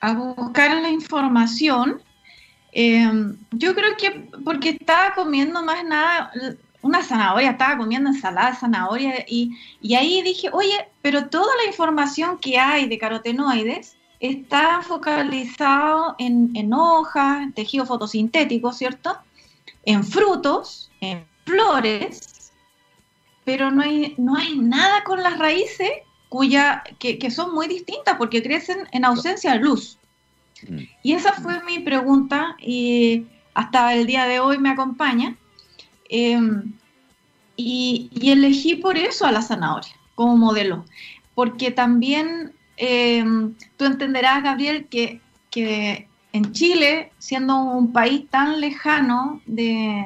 [0.00, 2.02] a buscar la información.
[2.72, 6.32] Em, yo creo que porque estaba comiendo más nada
[6.82, 11.68] una zanahoria, estaba comiendo ensalada de zanahoria y, y ahí dije, oye, pero toda la
[11.68, 19.16] información que hay de carotenoides está focalizado en, en hojas, tejido fotosintético, ¿cierto?
[19.84, 22.52] En frutos, en flores,
[23.44, 25.90] pero no hay, no hay nada con las raíces
[26.28, 29.98] cuya, que, que son muy distintas porque crecen en ausencia de luz.
[30.68, 30.78] Mm.
[31.02, 35.36] Y esa fue mi pregunta y hasta el día de hoy me acompaña.
[36.08, 36.72] Em,
[37.56, 40.84] y, elegí por eso a la zanahoria como modelo,
[41.34, 49.40] porque también em, tú entenderás, Gabriel, que, que, en Chile, siendo un país tan lejano,
[49.46, 50.04] de,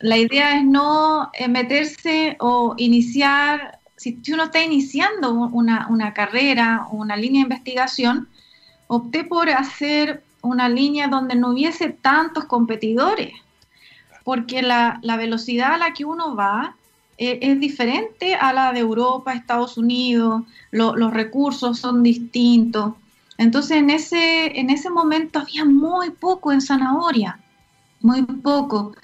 [0.00, 6.86] la idea es no eh, meterse o iniciar, si uno está iniciando una, una carrera
[6.90, 8.28] o una línea de investigación,
[8.86, 13.32] opté por hacer una línea donde no hubiese tantos competidores,
[14.24, 16.76] porque la, velocidad a la que uno va
[17.22, 22.94] eh, es diferente a la de Europa, Estados Unidos, los recursos son distintos.
[23.36, 27.38] Entonces en ese, en ese momento había muy poco en zanahoria,
[28.00, 28.94] muy poco.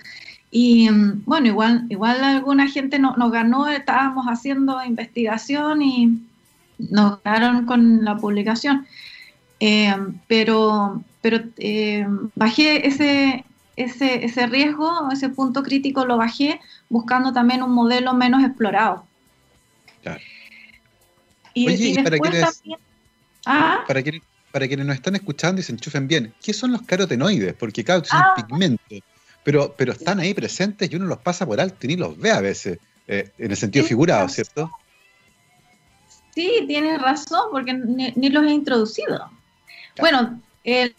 [0.51, 6.19] Y mm, bueno, igual, igual alguna gente nos ganó, estábamos haciendo investigación y
[6.79, 8.87] nos ganaron con la publicación.
[9.61, 9.95] Eh,
[10.27, 17.63] pero pero eh, bajé ese, ese, ese riesgo, ese punto crítico lo bajé buscando también
[17.63, 19.07] un modelo menos explorado.
[20.03, 20.21] Claro.
[21.55, 22.63] Y, Oye, para, quienes,
[23.47, 23.85] ¿Ah?
[23.87, 24.23] para, quienes,
[24.53, 27.55] para quienes nos están escuchando y se enchufen bien, ¿qué son los carotenoides?
[27.55, 28.35] Porque claro, son ah.
[28.37, 29.01] pigmentos,
[29.43, 32.31] pero, pero están ahí presentes y uno los pasa por alto y ni los ve
[32.31, 34.71] a veces, eh, en el sentido figurado, ¿cierto?
[36.37, 39.31] Sí, tienes razón, porque ni, los he introducido.
[39.99, 40.95] Bueno, el,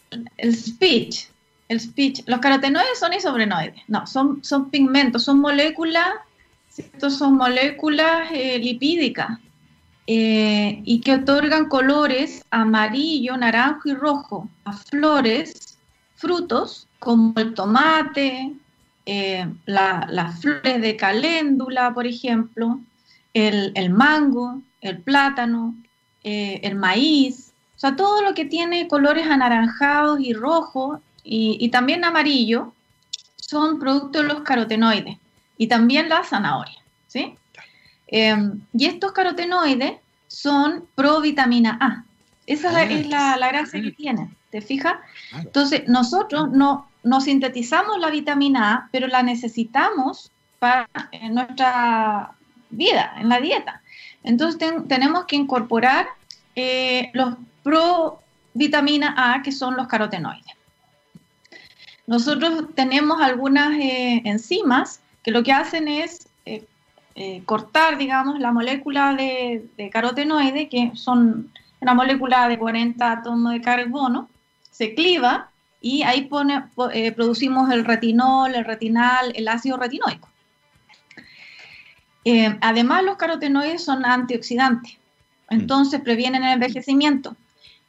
[0.51, 1.27] speech,
[1.69, 6.09] el speech, los carotenoides son isoprenoides, no, son, son pigmentos, son moléculas,
[6.77, 9.39] estos son moléculas eh, lipídicas
[10.05, 15.77] eh, y que otorgan colores amarillo, naranjo y rojo a flores,
[16.15, 18.53] frutos como el tomate,
[19.05, 22.79] eh, las flores de caléndula, por ejemplo,
[23.33, 25.75] el, el mango, el plátano,
[26.23, 30.99] el maíz, o sea, todo lo que tiene colores anaranjados y rojos
[31.29, 32.73] y, también amarillo
[33.35, 35.17] son productos de los carotenoides
[35.57, 37.35] y también la zanahoria, ¿sí?
[38.07, 39.95] Em, y estos carotenoides
[40.27, 42.03] son provitamina A.
[42.45, 44.95] Esa es la, ah, gracia que tienen, ¿te fijas?
[45.33, 50.87] Entonces, nosotros no, no sintetizamos la vitamina A, pero la necesitamos para
[51.29, 52.31] nuestra
[52.69, 53.81] vida, en la dieta.
[54.23, 56.07] Entonces, tenemos que incorporar
[56.55, 60.56] eh, los provitamina A, que son los carotenoides.
[62.07, 66.65] Nosotros tenemos algunas eh, enzimas que lo que hacen es eh,
[67.15, 73.61] eh, cortar, digamos, la molécula de, carotenoide, que son una molécula de 40 átomos de
[73.61, 74.29] carbono,
[74.71, 75.49] se cliva
[75.81, 76.63] y ahí pone,
[77.15, 80.29] producimos el retinol, el retinal, el ácido retinoico.
[82.61, 84.97] además, los carotenoides son antioxidantes,
[85.49, 87.35] entonces previenen el envejecimiento.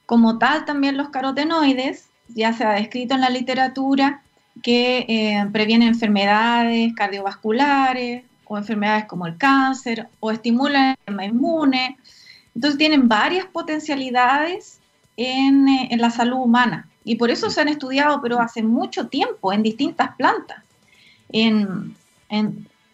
[0.06, 4.22] Como tal, también los carotenoides, ya se ha descrito en la literatura,
[4.62, 11.96] que eh, previenen enfermedades cardiovasculares o enfermedades como el cáncer o estimulan el sistema inmune.
[12.54, 14.80] Entonces tienen varias potencialidades
[15.16, 19.52] en, eh, la salud humana y por eso se han estudiado, pero hace mucho tiempo,
[19.52, 20.62] en distintas plantas.
[21.30, 21.96] En,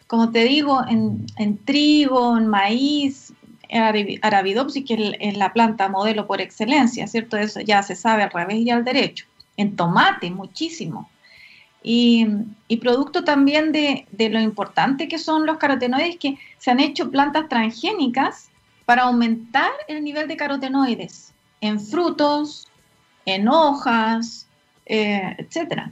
[0.07, 3.33] como te digo, en, en trigo, en maíz,
[3.79, 7.37] Arabidopsis, que es la planta modelo por excelencia, ¿cierto?
[7.37, 9.27] Eso ya se sabe al revés y al derecho.
[9.57, 11.09] En tomate, muchísimo.
[11.83, 12.27] Y,
[12.81, 18.49] producto también de, lo importante que son los carotenoides, que se han hecho plantas transgénicas
[18.85, 22.69] para aumentar el nivel de carotenoides en frutos,
[23.27, 24.47] en hojas,
[24.87, 25.85] eh, etc.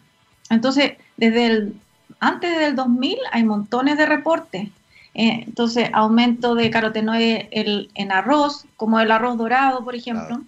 [0.51, 1.73] Entonces, desde
[2.21, 4.68] antes del 2000 hay montones de reportes
[5.14, 10.42] eh, entonces, aumento de carotenoides en arroz, como el arroz dorado, por ejemplo.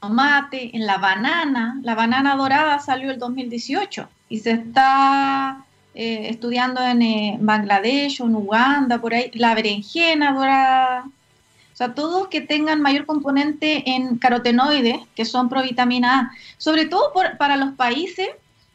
[0.00, 1.78] Tomate, en la banana.
[1.82, 5.64] La banana dorada salió el 2018 y se está
[5.94, 9.30] eh, estudiando en eh, Bangladesh o en Uganda, por ahí.
[9.34, 11.04] La berenjena dorada.
[11.04, 16.32] O sea, todos que tengan mayor componente en carotenoides, que son provitamina A.
[16.56, 18.28] Sobre todo para los países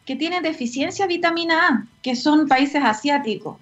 [0.06, 3.58] que tienen deficiencia de vitamina A, que son países asiáticos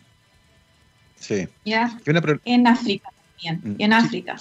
[1.23, 1.47] Sí.
[1.63, 1.97] ¿Ya?
[2.45, 3.09] En África
[3.41, 3.81] también, mm.
[3.81, 4.35] en África.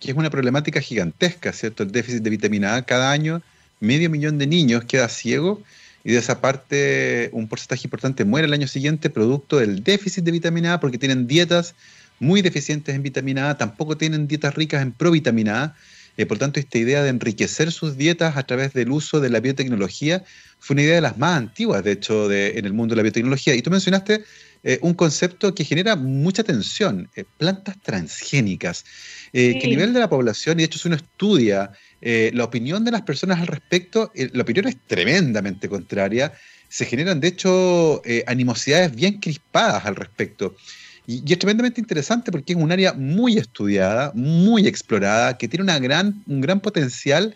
[0.00, 1.84] Que es una problemática gigantesca, ¿cierto?
[1.84, 3.40] El déficit de vitamina A cada año,
[3.78, 5.62] medio millón de niños queda ciego
[6.02, 10.32] y de esa parte un porcentaje importante muere el año siguiente producto del déficit de
[10.32, 11.76] vitamina A porque tienen dietas
[12.18, 15.76] muy deficientes en vitamina A, tampoco tienen dietas ricas en provitamina A.
[16.16, 19.40] Eh, por tanto, esta idea de enriquecer sus dietas a través del uso de la
[19.40, 20.24] biotecnología
[20.58, 23.02] fue una idea de las más antiguas, de hecho, de, en el mundo de la
[23.02, 23.54] biotecnología.
[23.54, 24.24] Y tú mencionaste
[24.62, 28.84] eh, un concepto que genera mucha tensión, eh, plantas transgénicas,
[29.32, 32.90] que a nivel de la población, y de hecho si uno estudia la opinión de
[32.90, 36.34] las personas al respecto, la opinión es tremendamente contraria,
[36.68, 40.54] se generan de hecho animosidades bien crispadas al respecto.
[41.06, 45.78] Y, es tremendamente interesante porque es un área muy estudiada, muy explorada, que tiene una
[45.78, 47.34] gran, un gran potencial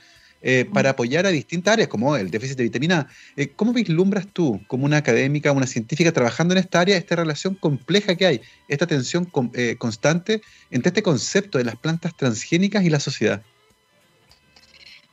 [0.48, 3.06] eh, para apoyar a distintas áreas, como el déficit de vitamina A.
[3.34, 7.56] Eh, ¿Cómo vislumbras tú, como una académica, una científica trabajando en esta área, esta relación
[7.56, 12.90] compleja que hay, esta tensión eh, constante entre este concepto de las plantas transgénicas y
[12.90, 13.42] la sociedad?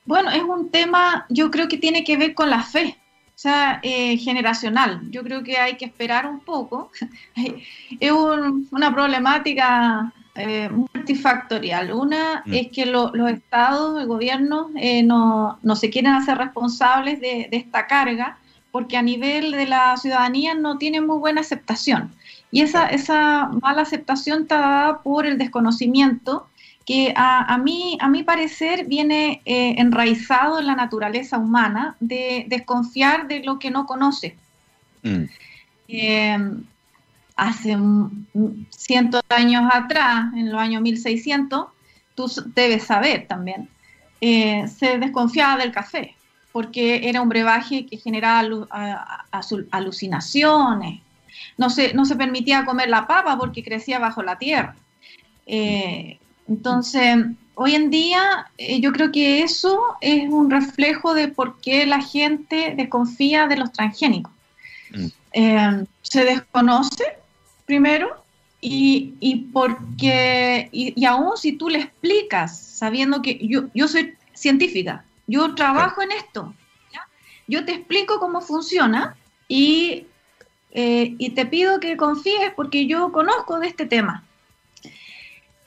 [0.06, 2.96] Bueno, es un tema, yo creo que tiene que ver con la fe
[3.34, 5.02] sea, eh, generacional.
[5.10, 6.92] Yo creo que hay que esperar un poco.
[8.00, 11.94] es una problemática eh, multifactorial.
[11.94, 12.54] Una mm.
[12.54, 18.38] es que los estados, el gobierno, eh, no, se quieren hacer responsables de, esta carga
[18.72, 22.16] porque a nivel de la ciudadanía no tienen muy buena aceptación.
[22.52, 26.48] Y esa, esa mala aceptación está dada por el desconocimiento
[26.86, 33.28] que a, mí, a mi parecer viene eh, enraizado en la naturaleza humana de desconfiar
[33.28, 34.36] de lo que no conoce.
[35.04, 35.24] Mm.
[35.88, 36.38] Eh,
[37.36, 37.78] hace
[38.70, 41.68] cientos de años atrás, en los años 1600,
[42.16, 43.70] tú debes saber también,
[44.22, 46.16] eh, se desconfiaba del café,
[46.52, 48.68] porque era un brebaje que generaba
[49.72, 51.02] alucinaciones.
[51.58, 54.76] No se, no se permitía comer la papa porque crecía bajo la tierra.
[56.48, 57.18] Entonces,
[57.56, 62.02] hoy en día eh, yo creo que eso es un reflejo de por qué la
[62.02, 64.32] gente desconfía de los transgénicos.
[64.92, 65.08] Mm.
[65.34, 67.04] Eh, se desconoce
[67.74, 68.24] primero
[68.62, 75.04] y, y porque, y, aún si tú le explicas, sabiendo que yo, yo soy científica,
[75.26, 76.54] yo trabajo en esto,
[77.48, 79.16] yo te explico cómo funciona
[79.48, 80.06] y,
[80.70, 84.24] eh, y te pido que confíes porque yo conozco de este tema.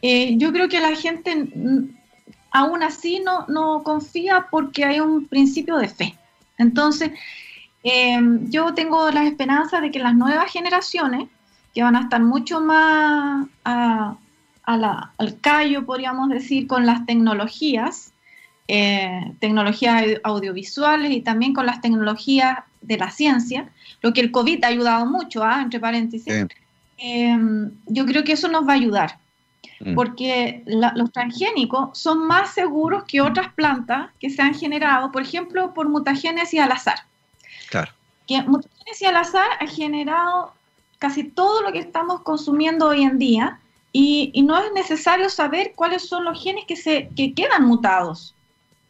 [0.01, 1.51] Eh, yo creo que la gente
[2.53, 6.17] aún así no, no, confía porque hay un principio de fe.
[6.57, 7.11] Entonces,
[7.83, 11.29] eh, yo tengo la esperanza de que las nuevas generaciones,
[11.77, 18.13] que van a estar mucho más al callo, podríamos decir, con las tecnologías,
[18.67, 23.69] eh, tecnologías audiovisuales y también con las tecnologías de la ciencia,
[24.01, 25.61] lo que el COVID ha ayudado mucho, ¿ah?
[25.61, 26.47] entre paréntesis,
[27.89, 29.19] yo creo que eso nos va a ayudar.
[29.79, 29.95] Mm.
[29.95, 35.75] porque los transgénicos son más seguros que otras plantas que se han generado, por ejemplo,
[35.75, 37.01] por mutagénesis al azar.
[37.69, 37.93] Claro.
[38.27, 40.56] Que mutagénesis al azar ha generado
[40.99, 43.61] casi todo lo que estamos consumiendo hoy en día
[43.93, 48.35] y, no es necesario saber cuáles son los genes que, se, que quedan mutados.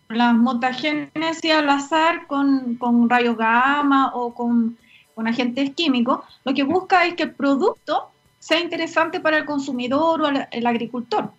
[0.09, 4.77] La mutagénesis al azar con, con rayos gamma o con,
[5.17, 10.21] con agentes químicos, lo que busca es que el producto sea interesante para el consumidor
[10.21, 11.33] o el, agricultor.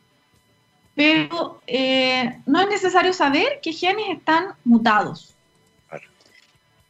[0.95, 5.35] Pero eh, no es necesario saber qué genes están mutados.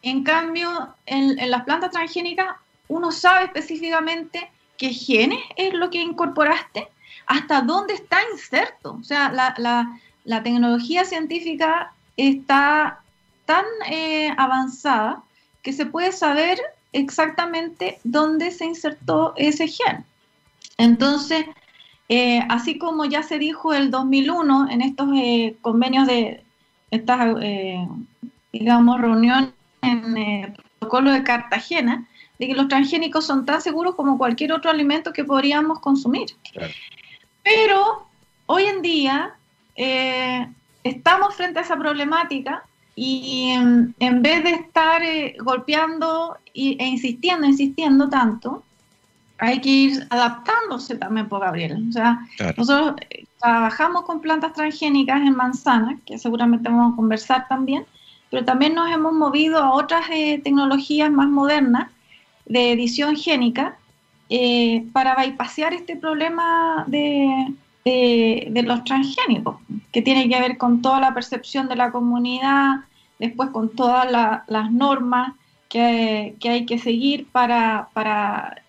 [0.01, 2.55] En cambio, en, las plantas transgénicas,
[2.87, 6.87] uno sabe específicamente qué genes es lo que incorporaste,
[7.25, 8.97] hasta dónde está inserto.
[8.99, 13.01] O sea, la, tecnología científica está
[13.45, 15.23] tan eh, avanzada
[15.61, 16.59] que se puede saber
[16.93, 20.05] exactamente dónde se insertó ese gen.
[20.77, 21.45] Entonces,
[22.09, 26.43] eh, así como ya se dijo el 2001 en estos eh, convenios de
[26.91, 27.35] estas,
[28.53, 32.07] digamos, reuniones en el protocolo de Cartagena,
[32.39, 36.27] de que los transgénicos son tan seguros como cualquier otro alimento que podríamos consumir.
[37.43, 38.07] Pero
[38.45, 39.35] hoy en día
[40.83, 42.63] estamos frente a esa problemática
[42.95, 45.01] y en, vez de estar
[45.39, 48.63] golpeando e insistiendo, insistiendo tanto,
[49.37, 51.85] hay que ir adaptándose también por Gabriel.
[51.89, 52.19] O sea,
[52.57, 57.85] nosotros eh, trabajamos con plantas transgénicas en manzana, que seguramente vamos a conversar también,
[58.31, 61.91] pero también nos hemos movido a otras eh, tecnologías más modernas
[62.47, 63.77] de edición génica
[64.29, 67.53] eh, para bypassar este problema de,
[67.85, 69.57] de, los transgénicos,
[69.91, 72.81] que tiene que ver con toda la percepción de la comunidad,
[73.19, 74.09] después con todas
[74.47, 75.33] las normas
[75.69, 78.61] que, que, hay que seguir para, para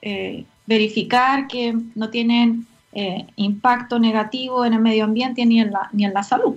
[0.66, 6.04] verificar que no tienen eh, impacto negativo en el medio ambiente ni en la, ni
[6.04, 6.56] en la salud.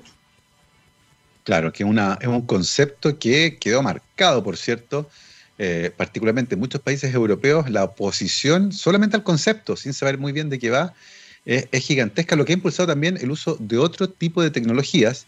[1.43, 5.09] Claro, que una, es un concepto que quedó marcado, por cierto,
[5.63, 10.49] eh, particularmente en muchos países europeos, la oposición solamente al concepto, sin saber muy bien
[10.49, 10.95] de qué va,
[11.45, 15.27] es, gigantesca, lo que ha impulsado también el uso de otro tipo de tecnologías,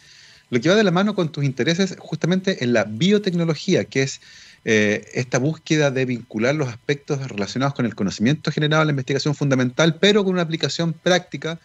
[0.50, 4.22] lo que va de la mano con tus intereses justamente en la biotecnología, que es
[4.66, 9.36] eh, esta búsqueda de vincular los aspectos relacionados con el conocimiento generado en la investigación
[9.36, 11.60] fundamental, pero con una aplicación práctica,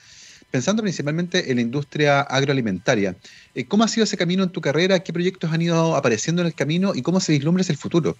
[0.50, 3.16] pensando principalmente en la industria agroalimentaria.
[3.54, 4.98] Eh, ¿Cómo ha sido ese camino en tu carrera?
[4.98, 8.14] ¿Qué proyectos han ido apareciendo en el camino y cómo se vislumbra el futuro?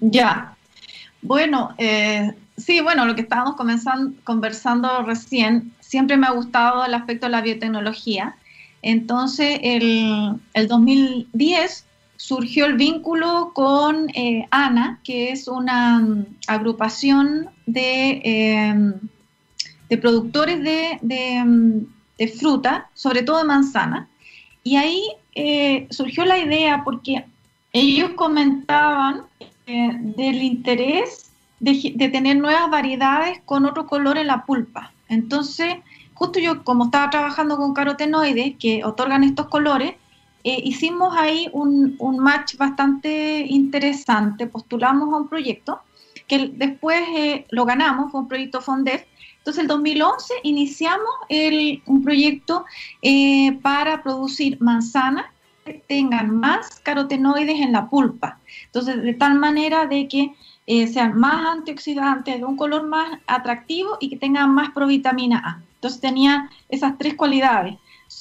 [0.00, 0.56] Ya,
[1.22, 3.56] bueno, eh, sí, bueno, lo que estábamos
[4.24, 8.36] conversando recién, siempre me ha gustado el aspecto de la biotecnología.
[8.82, 11.86] Entonces, el, el 2010
[12.16, 18.94] surgió el vínculo con eh, ANA, que es una mm, agrupación de, em,
[19.88, 21.78] de productores mm,
[22.18, 24.08] de, fruta, sobre todo de manzana.
[24.62, 25.02] Y ahí
[25.34, 27.24] eh, surgió la idea porque
[27.72, 29.22] ellos comentaban
[29.68, 34.92] eh, del interés de, tener nuevas variedades con otro color en la pulpa.
[35.08, 35.74] Entonces,
[36.14, 39.94] justo yo, como estaba trabajando con carotenoides que otorgan estos colores,
[40.44, 45.80] eh, hicimos ahí un, match bastante interesante, postulamos a un proyecto
[46.28, 49.02] que después eh, lo ganamos, fue un proyecto FONDEF.
[49.38, 51.10] Entonces, el 2011 iniciamos
[51.86, 52.64] un proyecto
[53.62, 55.26] para producir manzanas
[55.64, 58.38] que tengan más carotenoides en la pulpa.
[58.76, 60.34] Entonces, de tal manera de que
[60.92, 65.62] sean más antioxidantes, de un color más atractivo y que tengan más provitamina A.
[65.76, 67.76] Entonces, tenía esas tres cualidades.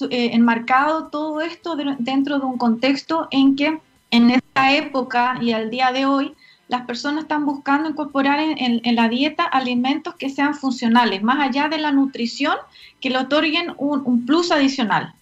[0.10, 3.80] Eh, enmarcado todo esto dentro de un contexto en que
[4.12, 6.34] en esta época y al día de hoy
[6.70, 11.80] las personas están buscando incorporar en, la dieta alimentos que sean funcionales, más allá de
[11.80, 12.56] la nutrición,
[13.02, 15.14] que le otorguen un, plus adicional,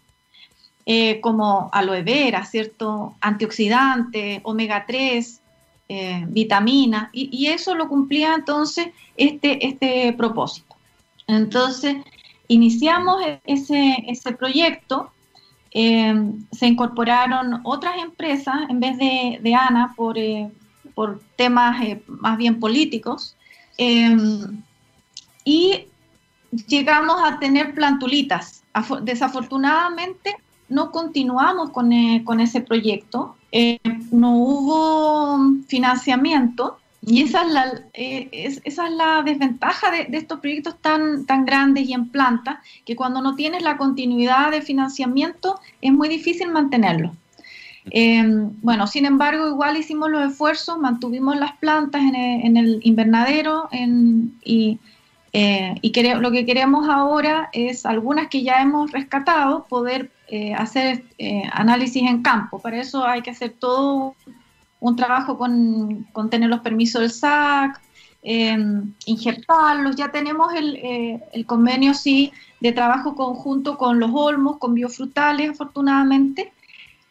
[0.86, 3.16] eh, como aloe vera, ¿cierto?
[3.22, 5.42] Antioxidante, omega 3,
[5.90, 10.76] eh, vitamina, y, eso lo cumplía entonces este, este propósito.
[11.28, 11.98] Entonces,
[12.48, 15.12] Iniciamos e-, ese, ese proyecto,
[15.72, 20.52] em, se incorporaron otras empresas en vez de, ANA por, eh,
[20.94, 23.36] por temas eh, más bien políticos
[23.78, 24.62] em,
[25.44, 25.88] y
[26.68, 28.64] llegamos a tener plantulitas.
[29.02, 30.36] Desafortunadamente
[30.70, 33.36] no continuamos con, eh, con ese proyecto,
[34.11, 35.38] no hubo
[35.68, 42.07] financiamiento y esa es la, eh, desventaja de, estos proyectos tan, tan grandes y en
[42.09, 47.11] planta, que cuando no tienes la continuidad de financiamiento es muy difícil mantenerlo.
[48.61, 53.68] Bueno, sin embargo, igual hicimos los esfuerzos, mantuvimos las plantas en el, invernadero
[54.43, 54.80] y,
[55.34, 55.91] eh, y
[56.22, 61.03] lo que queremos ahora es algunas que ya hemos rescatado, poder eh, hacer
[61.51, 62.59] análisis en campo.
[62.59, 64.15] Para eso hay que hacer todo
[64.84, 67.80] un trabajo con, tener los permisos del SAC,
[68.21, 69.95] em, injertarlos.
[69.95, 76.51] Ya tenemos eh, el, convenio, sí, de trabajo conjunto con los olmos, con biofrutales, afortunadamente,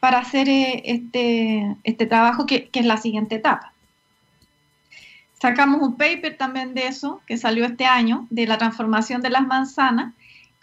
[0.00, 3.72] para hacer eh, este, este trabajo que, que es la siguiente etapa.
[5.40, 9.46] Sacamos un paper también de eso, que salió este año, de la transformación de las
[9.46, 10.12] manzanas,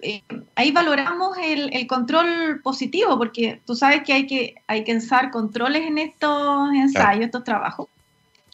[0.01, 0.23] eh,
[0.55, 5.85] ahí valoramos el, control positivo, porque tú sabes que hay que, hay que usar controles
[5.87, 7.87] en estos ensayos, estos trabajos.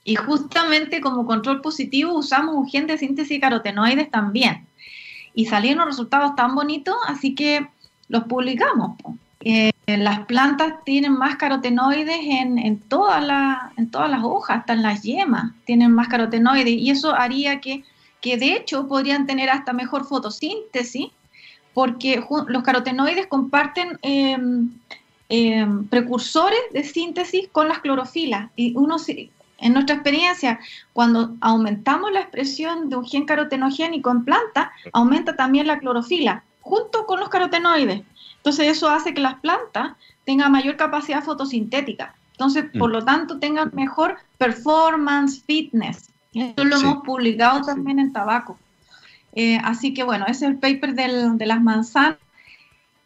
[0.04, 4.66] Y justamente como control positivo usamos un gen de síntesis carotenoides también.
[5.34, 7.68] Y salieron resultados tan bonitos, así que
[8.08, 8.98] los publicamos.
[9.42, 13.24] Eh, las plantas tienen más carotenoides en, en, todas
[13.78, 16.74] en todas las hojas, hasta en las yemas tienen más carotenoides.
[16.74, 17.84] Y eso haría que,
[18.22, 21.10] que de hecho podrían tener hasta mejor fotosíntesis
[21.76, 24.70] porque los carotenoides comparten em,
[25.28, 28.50] em, precursores de síntesis con las clorofilas.
[28.56, 28.96] Y uno,
[29.58, 30.62] en nuestra experiencia,
[30.94, 37.06] cuando aumentamos la expresión de un gen carotenogénico en planta, aumenta también la clorofila, junto
[37.06, 38.04] con los carotenoides.
[38.38, 42.16] Entonces eso hace que las plantas tengan mayor capacidad fotosintética.
[42.32, 42.94] Entonces, por mm.
[42.94, 46.10] lo tanto, tengan mejor performance, fitness.
[46.34, 48.58] Esto lo hemos publicado también en tabaco.
[49.36, 52.18] Eh, así que bueno, ese es el paper de las manzanas.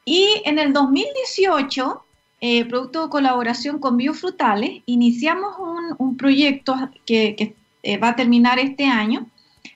[0.05, 2.03] Y en el 2018,
[2.41, 5.55] eh, producto de colaboración con Biofrutales, iniciamos
[5.97, 6.75] un, proyecto
[7.05, 9.27] que, eh, va a terminar este año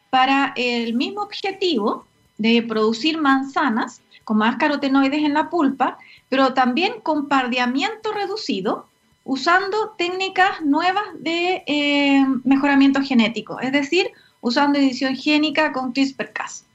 [0.09, 2.05] para el mismo objetivo
[2.37, 5.97] de producir manzanas con más carotenoides en la pulpa,
[6.29, 8.87] pero también con pardeamiento reducido,
[9.25, 11.63] usando técnicas nuevas de
[12.43, 14.11] mejoramiento genético, es decir,
[14.43, 16.65] usando edición génica con CRISPR-Cas.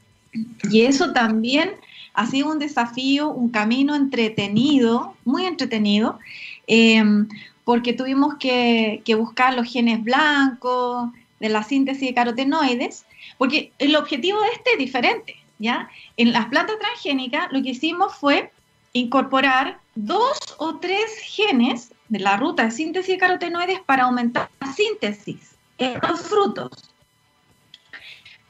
[0.71, 1.73] Y eso también
[2.15, 6.19] ha sido un desafío, un camino entretenido, muy entretenido,
[6.67, 7.29] em,
[7.65, 11.11] porque tuvimos que, que buscar los genes blancos
[11.41, 13.05] de la síntesis de carotenoides,
[13.37, 15.91] porque el objetivo de este es diferente, ¿ya?
[16.17, 18.51] En las plantas transgénicas lo que hicimos fue
[18.95, 24.73] incorporar dos o tres genes de la ruta de síntesis de carotenoides para aumentar la
[24.73, 26.88] síntesis en los frutos.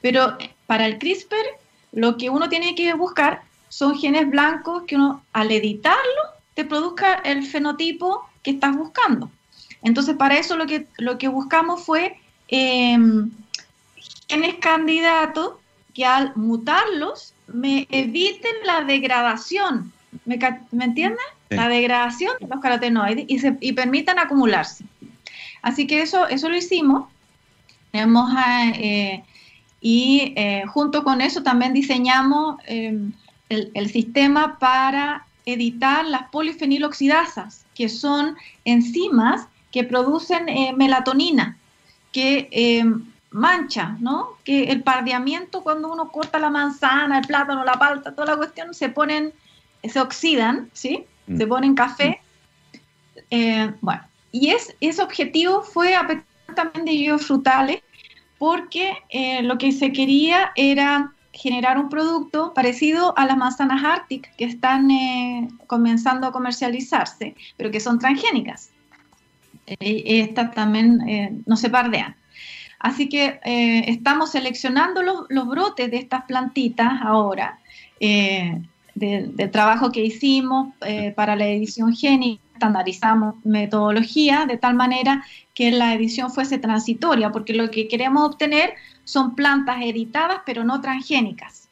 [0.01, 1.45] Pero para el CRISPR,
[1.91, 6.21] lo que uno tiene que buscar son genes blancos que uno, al editarlo,
[6.53, 9.29] te produzca el fenotipo que estás buscando.
[9.81, 13.31] Entonces, para eso lo que, lo que buscamos fue em,
[14.27, 15.53] genes candidatos
[15.93, 19.91] que al mutarlos me eviten la degradación.
[20.25, 20.39] ¿Me,
[20.71, 21.25] ¿me entiendes?
[21.49, 24.85] La degradación de los carotenoides y, se, y permitan acumularse.
[25.61, 27.09] Así que eso, eso lo hicimos.
[27.91, 28.31] Tenemos
[28.75, 29.23] eh,
[29.81, 33.13] y eh, junto con eso también diseñamos em,
[33.49, 41.57] el, sistema para editar las polifeniloxidasas, que son enzimas que producen eh, melatonina,
[42.11, 44.37] que em, mancha, ¿no?
[44.43, 48.73] Que el pardeamiento cuando uno corta la manzana, el plátano, la palta, toda la cuestión,
[48.73, 49.33] se ponen,
[49.83, 51.05] se oxidan, ¿sí?
[51.27, 51.37] Mm.
[51.37, 52.21] Se ponen café.
[53.31, 56.23] Eh, bueno, y es, ese objetivo fue a
[56.55, 57.81] también de frutales
[58.39, 64.33] porque eh, lo que se quería era generar un producto parecido a las manzanas Arctic
[64.35, 68.71] que están eh, comenzando a comercializarse, pero que son transgénicas.
[69.67, 72.15] Eh, estas también no se pardean.
[72.79, 77.59] Así que estamos seleccionando los, brotes de estas plantitas ahora,
[77.99, 80.73] del trabajo que hicimos
[81.15, 87.53] para la edición génica estandarizamos metodología de tal manera que la edición fuese transitoria, porque
[87.53, 88.73] lo que queremos obtener
[89.05, 91.69] son plantas editadas pero no transgénicas.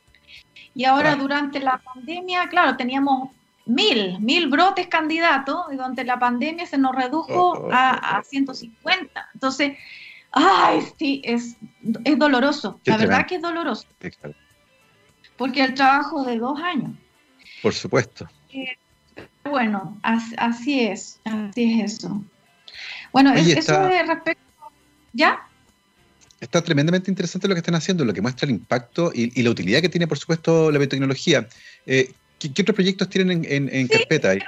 [0.74, 3.32] Y ahora durante la pandemia, claro, teníamos
[3.66, 9.12] mil, mil brotes candidatos y durante la pandemia se nos redujo oh, oh, a, 150.
[9.20, 9.78] Oh, Entonces,
[10.32, 11.58] ay, sí, es,
[12.06, 12.80] es doloroso.
[12.86, 13.88] la verdad que es doloroso.
[15.36, 16.92] Porque el trabajo de dos años.
[17.62, 18.28] Por supuesto.
[18.50, 18.78] Eh,
[19.48, 22.24] bueno, así, es, así es eso.
[23.12, 24.43] Bueno, eso de respecto,
[25.14, 25.48] ¿ya?
[26.39, 29.82] Está tremendamente interesante lo que están haciendo, lo que muestra el impacto y, la utilidad
[29.82, 31.48] que tiene, por supuesto, la biotecnología.
[31.86, 34.39] Eh, ¿qué, otros proyectos tienen en, carpeta ahí?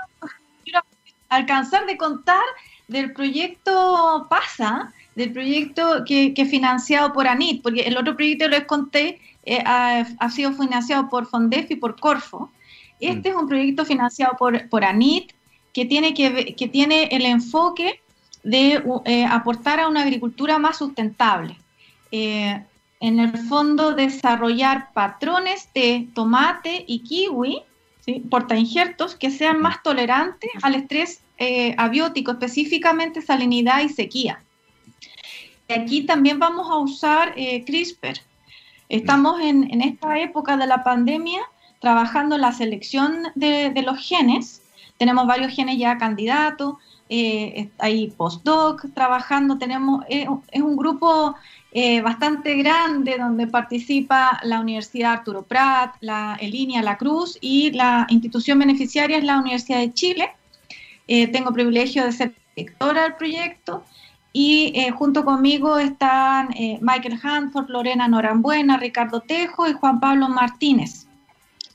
[0.64, 0.82] Quiero,
[1.30, 2.44] alcanzar de contar
[2.88, 8.66] del proyecto PASA, del proyecto que, que financiado por ANIT, porque el otro proyecto les
[8.66, 12.52] conté eh, ha, ha, sido financiado por FONDEF y por Corfo,
[13.08, 13.32] este mm.
[13.32, 15.34] es un proyecto financiado por, ANIT
[15.74, 18.02] que tiene, que, que tiene el enfoque
[18.44, 21.58] de eh, aportar a una agricultura más sustentable.
[22.12, 22.62] Eh,
[23.02, 27.62] en el fondo, desarrollar patrones de tomate y kiwi,
[28.02, 28.24] ¿sí?
[28.30, 34.44] portainjertos, que sean más tolerantes al estrés eh, abiótico, específicamente salinidad y sequía.
[35.70, 38.20] Y aquí también vamos a usar CRISPR.
[38.90, 41.42] Estamos en, en, esta época de la pandemia
[41.80, 44.62] trabajando la selección de, los genes.
[44.98, 46.76] Tenemos varios genes ya candidatos,
[47.08, 51.36] eh, hay postdoc trabajando, tenemos, eh, es un grupo
[51.72, 58.06] eh, bastante grande donde participa la Universidad Arturo Prat, la Elinia La Cruz y la
[58.10, 60.32] institución beneficiaria es la Universidad de Chile.
[61.08, 63.84] tengo privilegio de ser directora del proyecto
[64.32, 66.50] y junto conmigo están
[66.82, 71.09] Michael Hanford, Lorena Norambuena, Ricardo Tejo y Juan Pablo Martínez.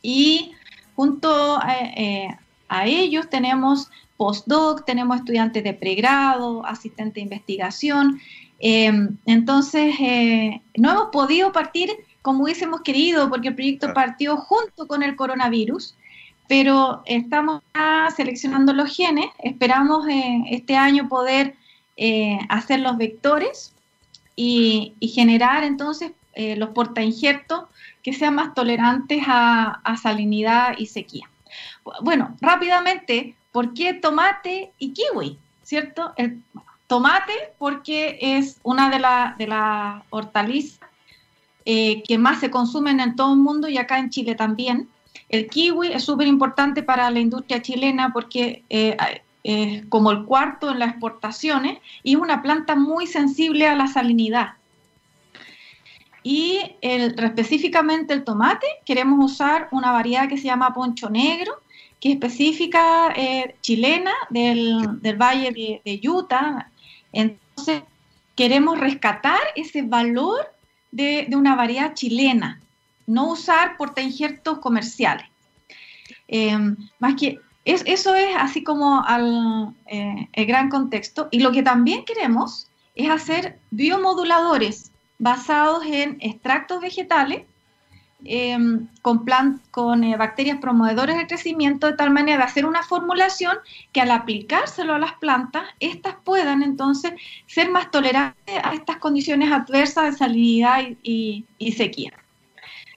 [0.05, 0.53] Y
[0.97, 2.29] junto eh,
[2.69, 8.21] a, ellos tenemos postdoc, tenemos estudiantes de pregrado, asistente de investigación.
[8.61, 11.91] Em, entonces, eh, no hemos podido partir
[12.21, 15.95] como hubiésemos querido, porque el proyecto partió junto con el coronavirus,
[16.49, 17.63] pero estamos
[18.15, 19.27] seleccionando los genes.
[19.43, 21.57] Esperamos eh, este año poder
[22.49, 23.73] hacer los vectores
[24.37, 27.65] y, y generar entonces los portainjertos
[28.05, 31.29] que sean más tolerantes a, salinidad y sequía.
[32.03, 35.39] Bueno, rápidamente, ¿por qué tomate y kiwi?
[35.63, 36.13] ¿Cierto?
[36.17, 36.43] El
[36.87, 40.87] tomate porque es una de las de hortalizas
[41.65, 44.91] eh, que más se consumen en todo el mundo y acá en Chile también.
[45.31, 50.79] El kiwi es súper importante para la industria chilena porque eh, como el cuarto en
[50.79, 54.55] las exportaciones y es una planta muy sensible a la salinidad.
[56.25, 61.53] Y el, específicamente el tomate, queremos usar una variedad que se llama poncho negro,
[62.01, 66.71] que es específica eh, chilena del, del valle de, de, Utah.
[67.13, 67.83] Entonces,
[68.35, 70.51] queremos rescatar ese valor
[70.91, 72.59] de, de una variedad chilena,
[73.07, 75.27] no usar portainjertos comerciales.
[76.27, 76.57] Eh,
[76.99, 81.29] más que Es, eso es así como al, eh, el gran contexto.
[81.31, 87.43] Y lo que también queremos es hacer biomoduladores basados en extractos vegetales
[88.25, 89.25] em, con,
[89.71, 93.57] con eh, bacterias promovedoras de crecimiento, de tal manera de hacer una formulación
[93.93, 97.13] que al aplicárselo a las plantas, estas puedan entonces
[97.47, 102.13] ser más tolerantes a estas condiciones adversas de salinidad y sequía.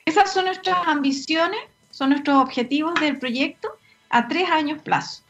[0.07, 1.59] Esas son nuestras ambiciones,
[1.91, 3.67] son nuestros objetivos del proyecto
[4.09, 5.26] a tres años plazo.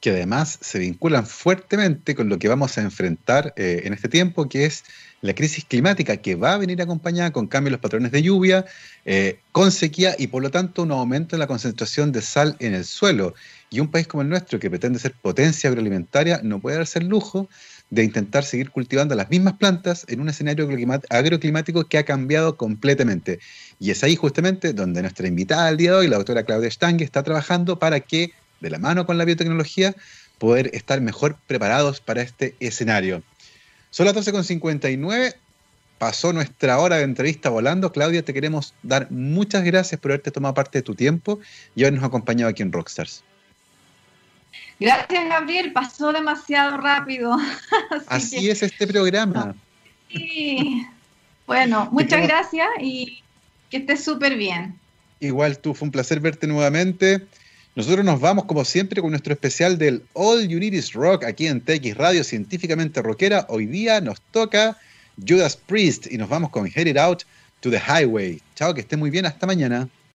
[0.00, 4.48] Que además se vinculan fuertemente con lo que vamos a enfrentar eh, en este tiempo,
[4.48, 4.84] que es
[5.20, 8.64] la crisis climática, que va a venir acompañada con cambios en los patrones de lluvia,
[9.04, 12.74] eh, con sequía y por lo tanto un aumento en la concentración de sal en
[12.74, 13.34] el suelo.
[13.68, 17.08] Y un país como el nuestro, que pretende ser potencia agroalimentaria, no puede darse el
[17.08, 17.48] lujo
[17.90, 20.68] de intentar seguir cultivando las mismas plantas en un escenario
[21.10, 23.40] agroclimático que ha cambiado completamente.
[23.78, 27.00] Y es ahí justamente donde nuestra invitada al día de hoy, la doctora Claudia Stang,
[27.02, 29.94] está trabajando para que, de la mano con la biotecnología,
[30.38, 33.22] poder estar mejor preparados para este escenario.
[33.90, 35.34] Son las 12.59,
[35.98, 37.92] pasó nuestra hora de entrevista volando.
[37.92, 41.40] Claudia, te queremos dar muchas gracias por haberte tomado parte de tu tiempo
[41.74, 43.22] y habernos acompañado aquí en Rockstars.
[44.80, 45.72] Gracias, Gabriel.
[45.72, 47.36] Pasó demasiado rápido.
[48.06, 49.54] Así, es este programa.
[50.10, 50.86] Sí.
[51.46, 53.22] Bueno, muchas gracias y
[53.68, 54.78] que estés súper bien.
[55.20, 57.26] Igual tú, fue un placer verte nuevamente.
[57.76, 61.46] Nosotros nos vamos, como siempre, con nuestro especial del All You Need Is Rock aquí
[61.46, 63.46] en TX Radio Científicamente Rockera.
[63.48, 64.76] Hoy día nos toca
[65.16, 67.22] Judas Priest y nos vamos con Headed Out
[67.60, 68.40] to the Highway.
[68.56, 69.24] Chao, que esté muy bien.
[69.24, 69.88] Hasta mañana.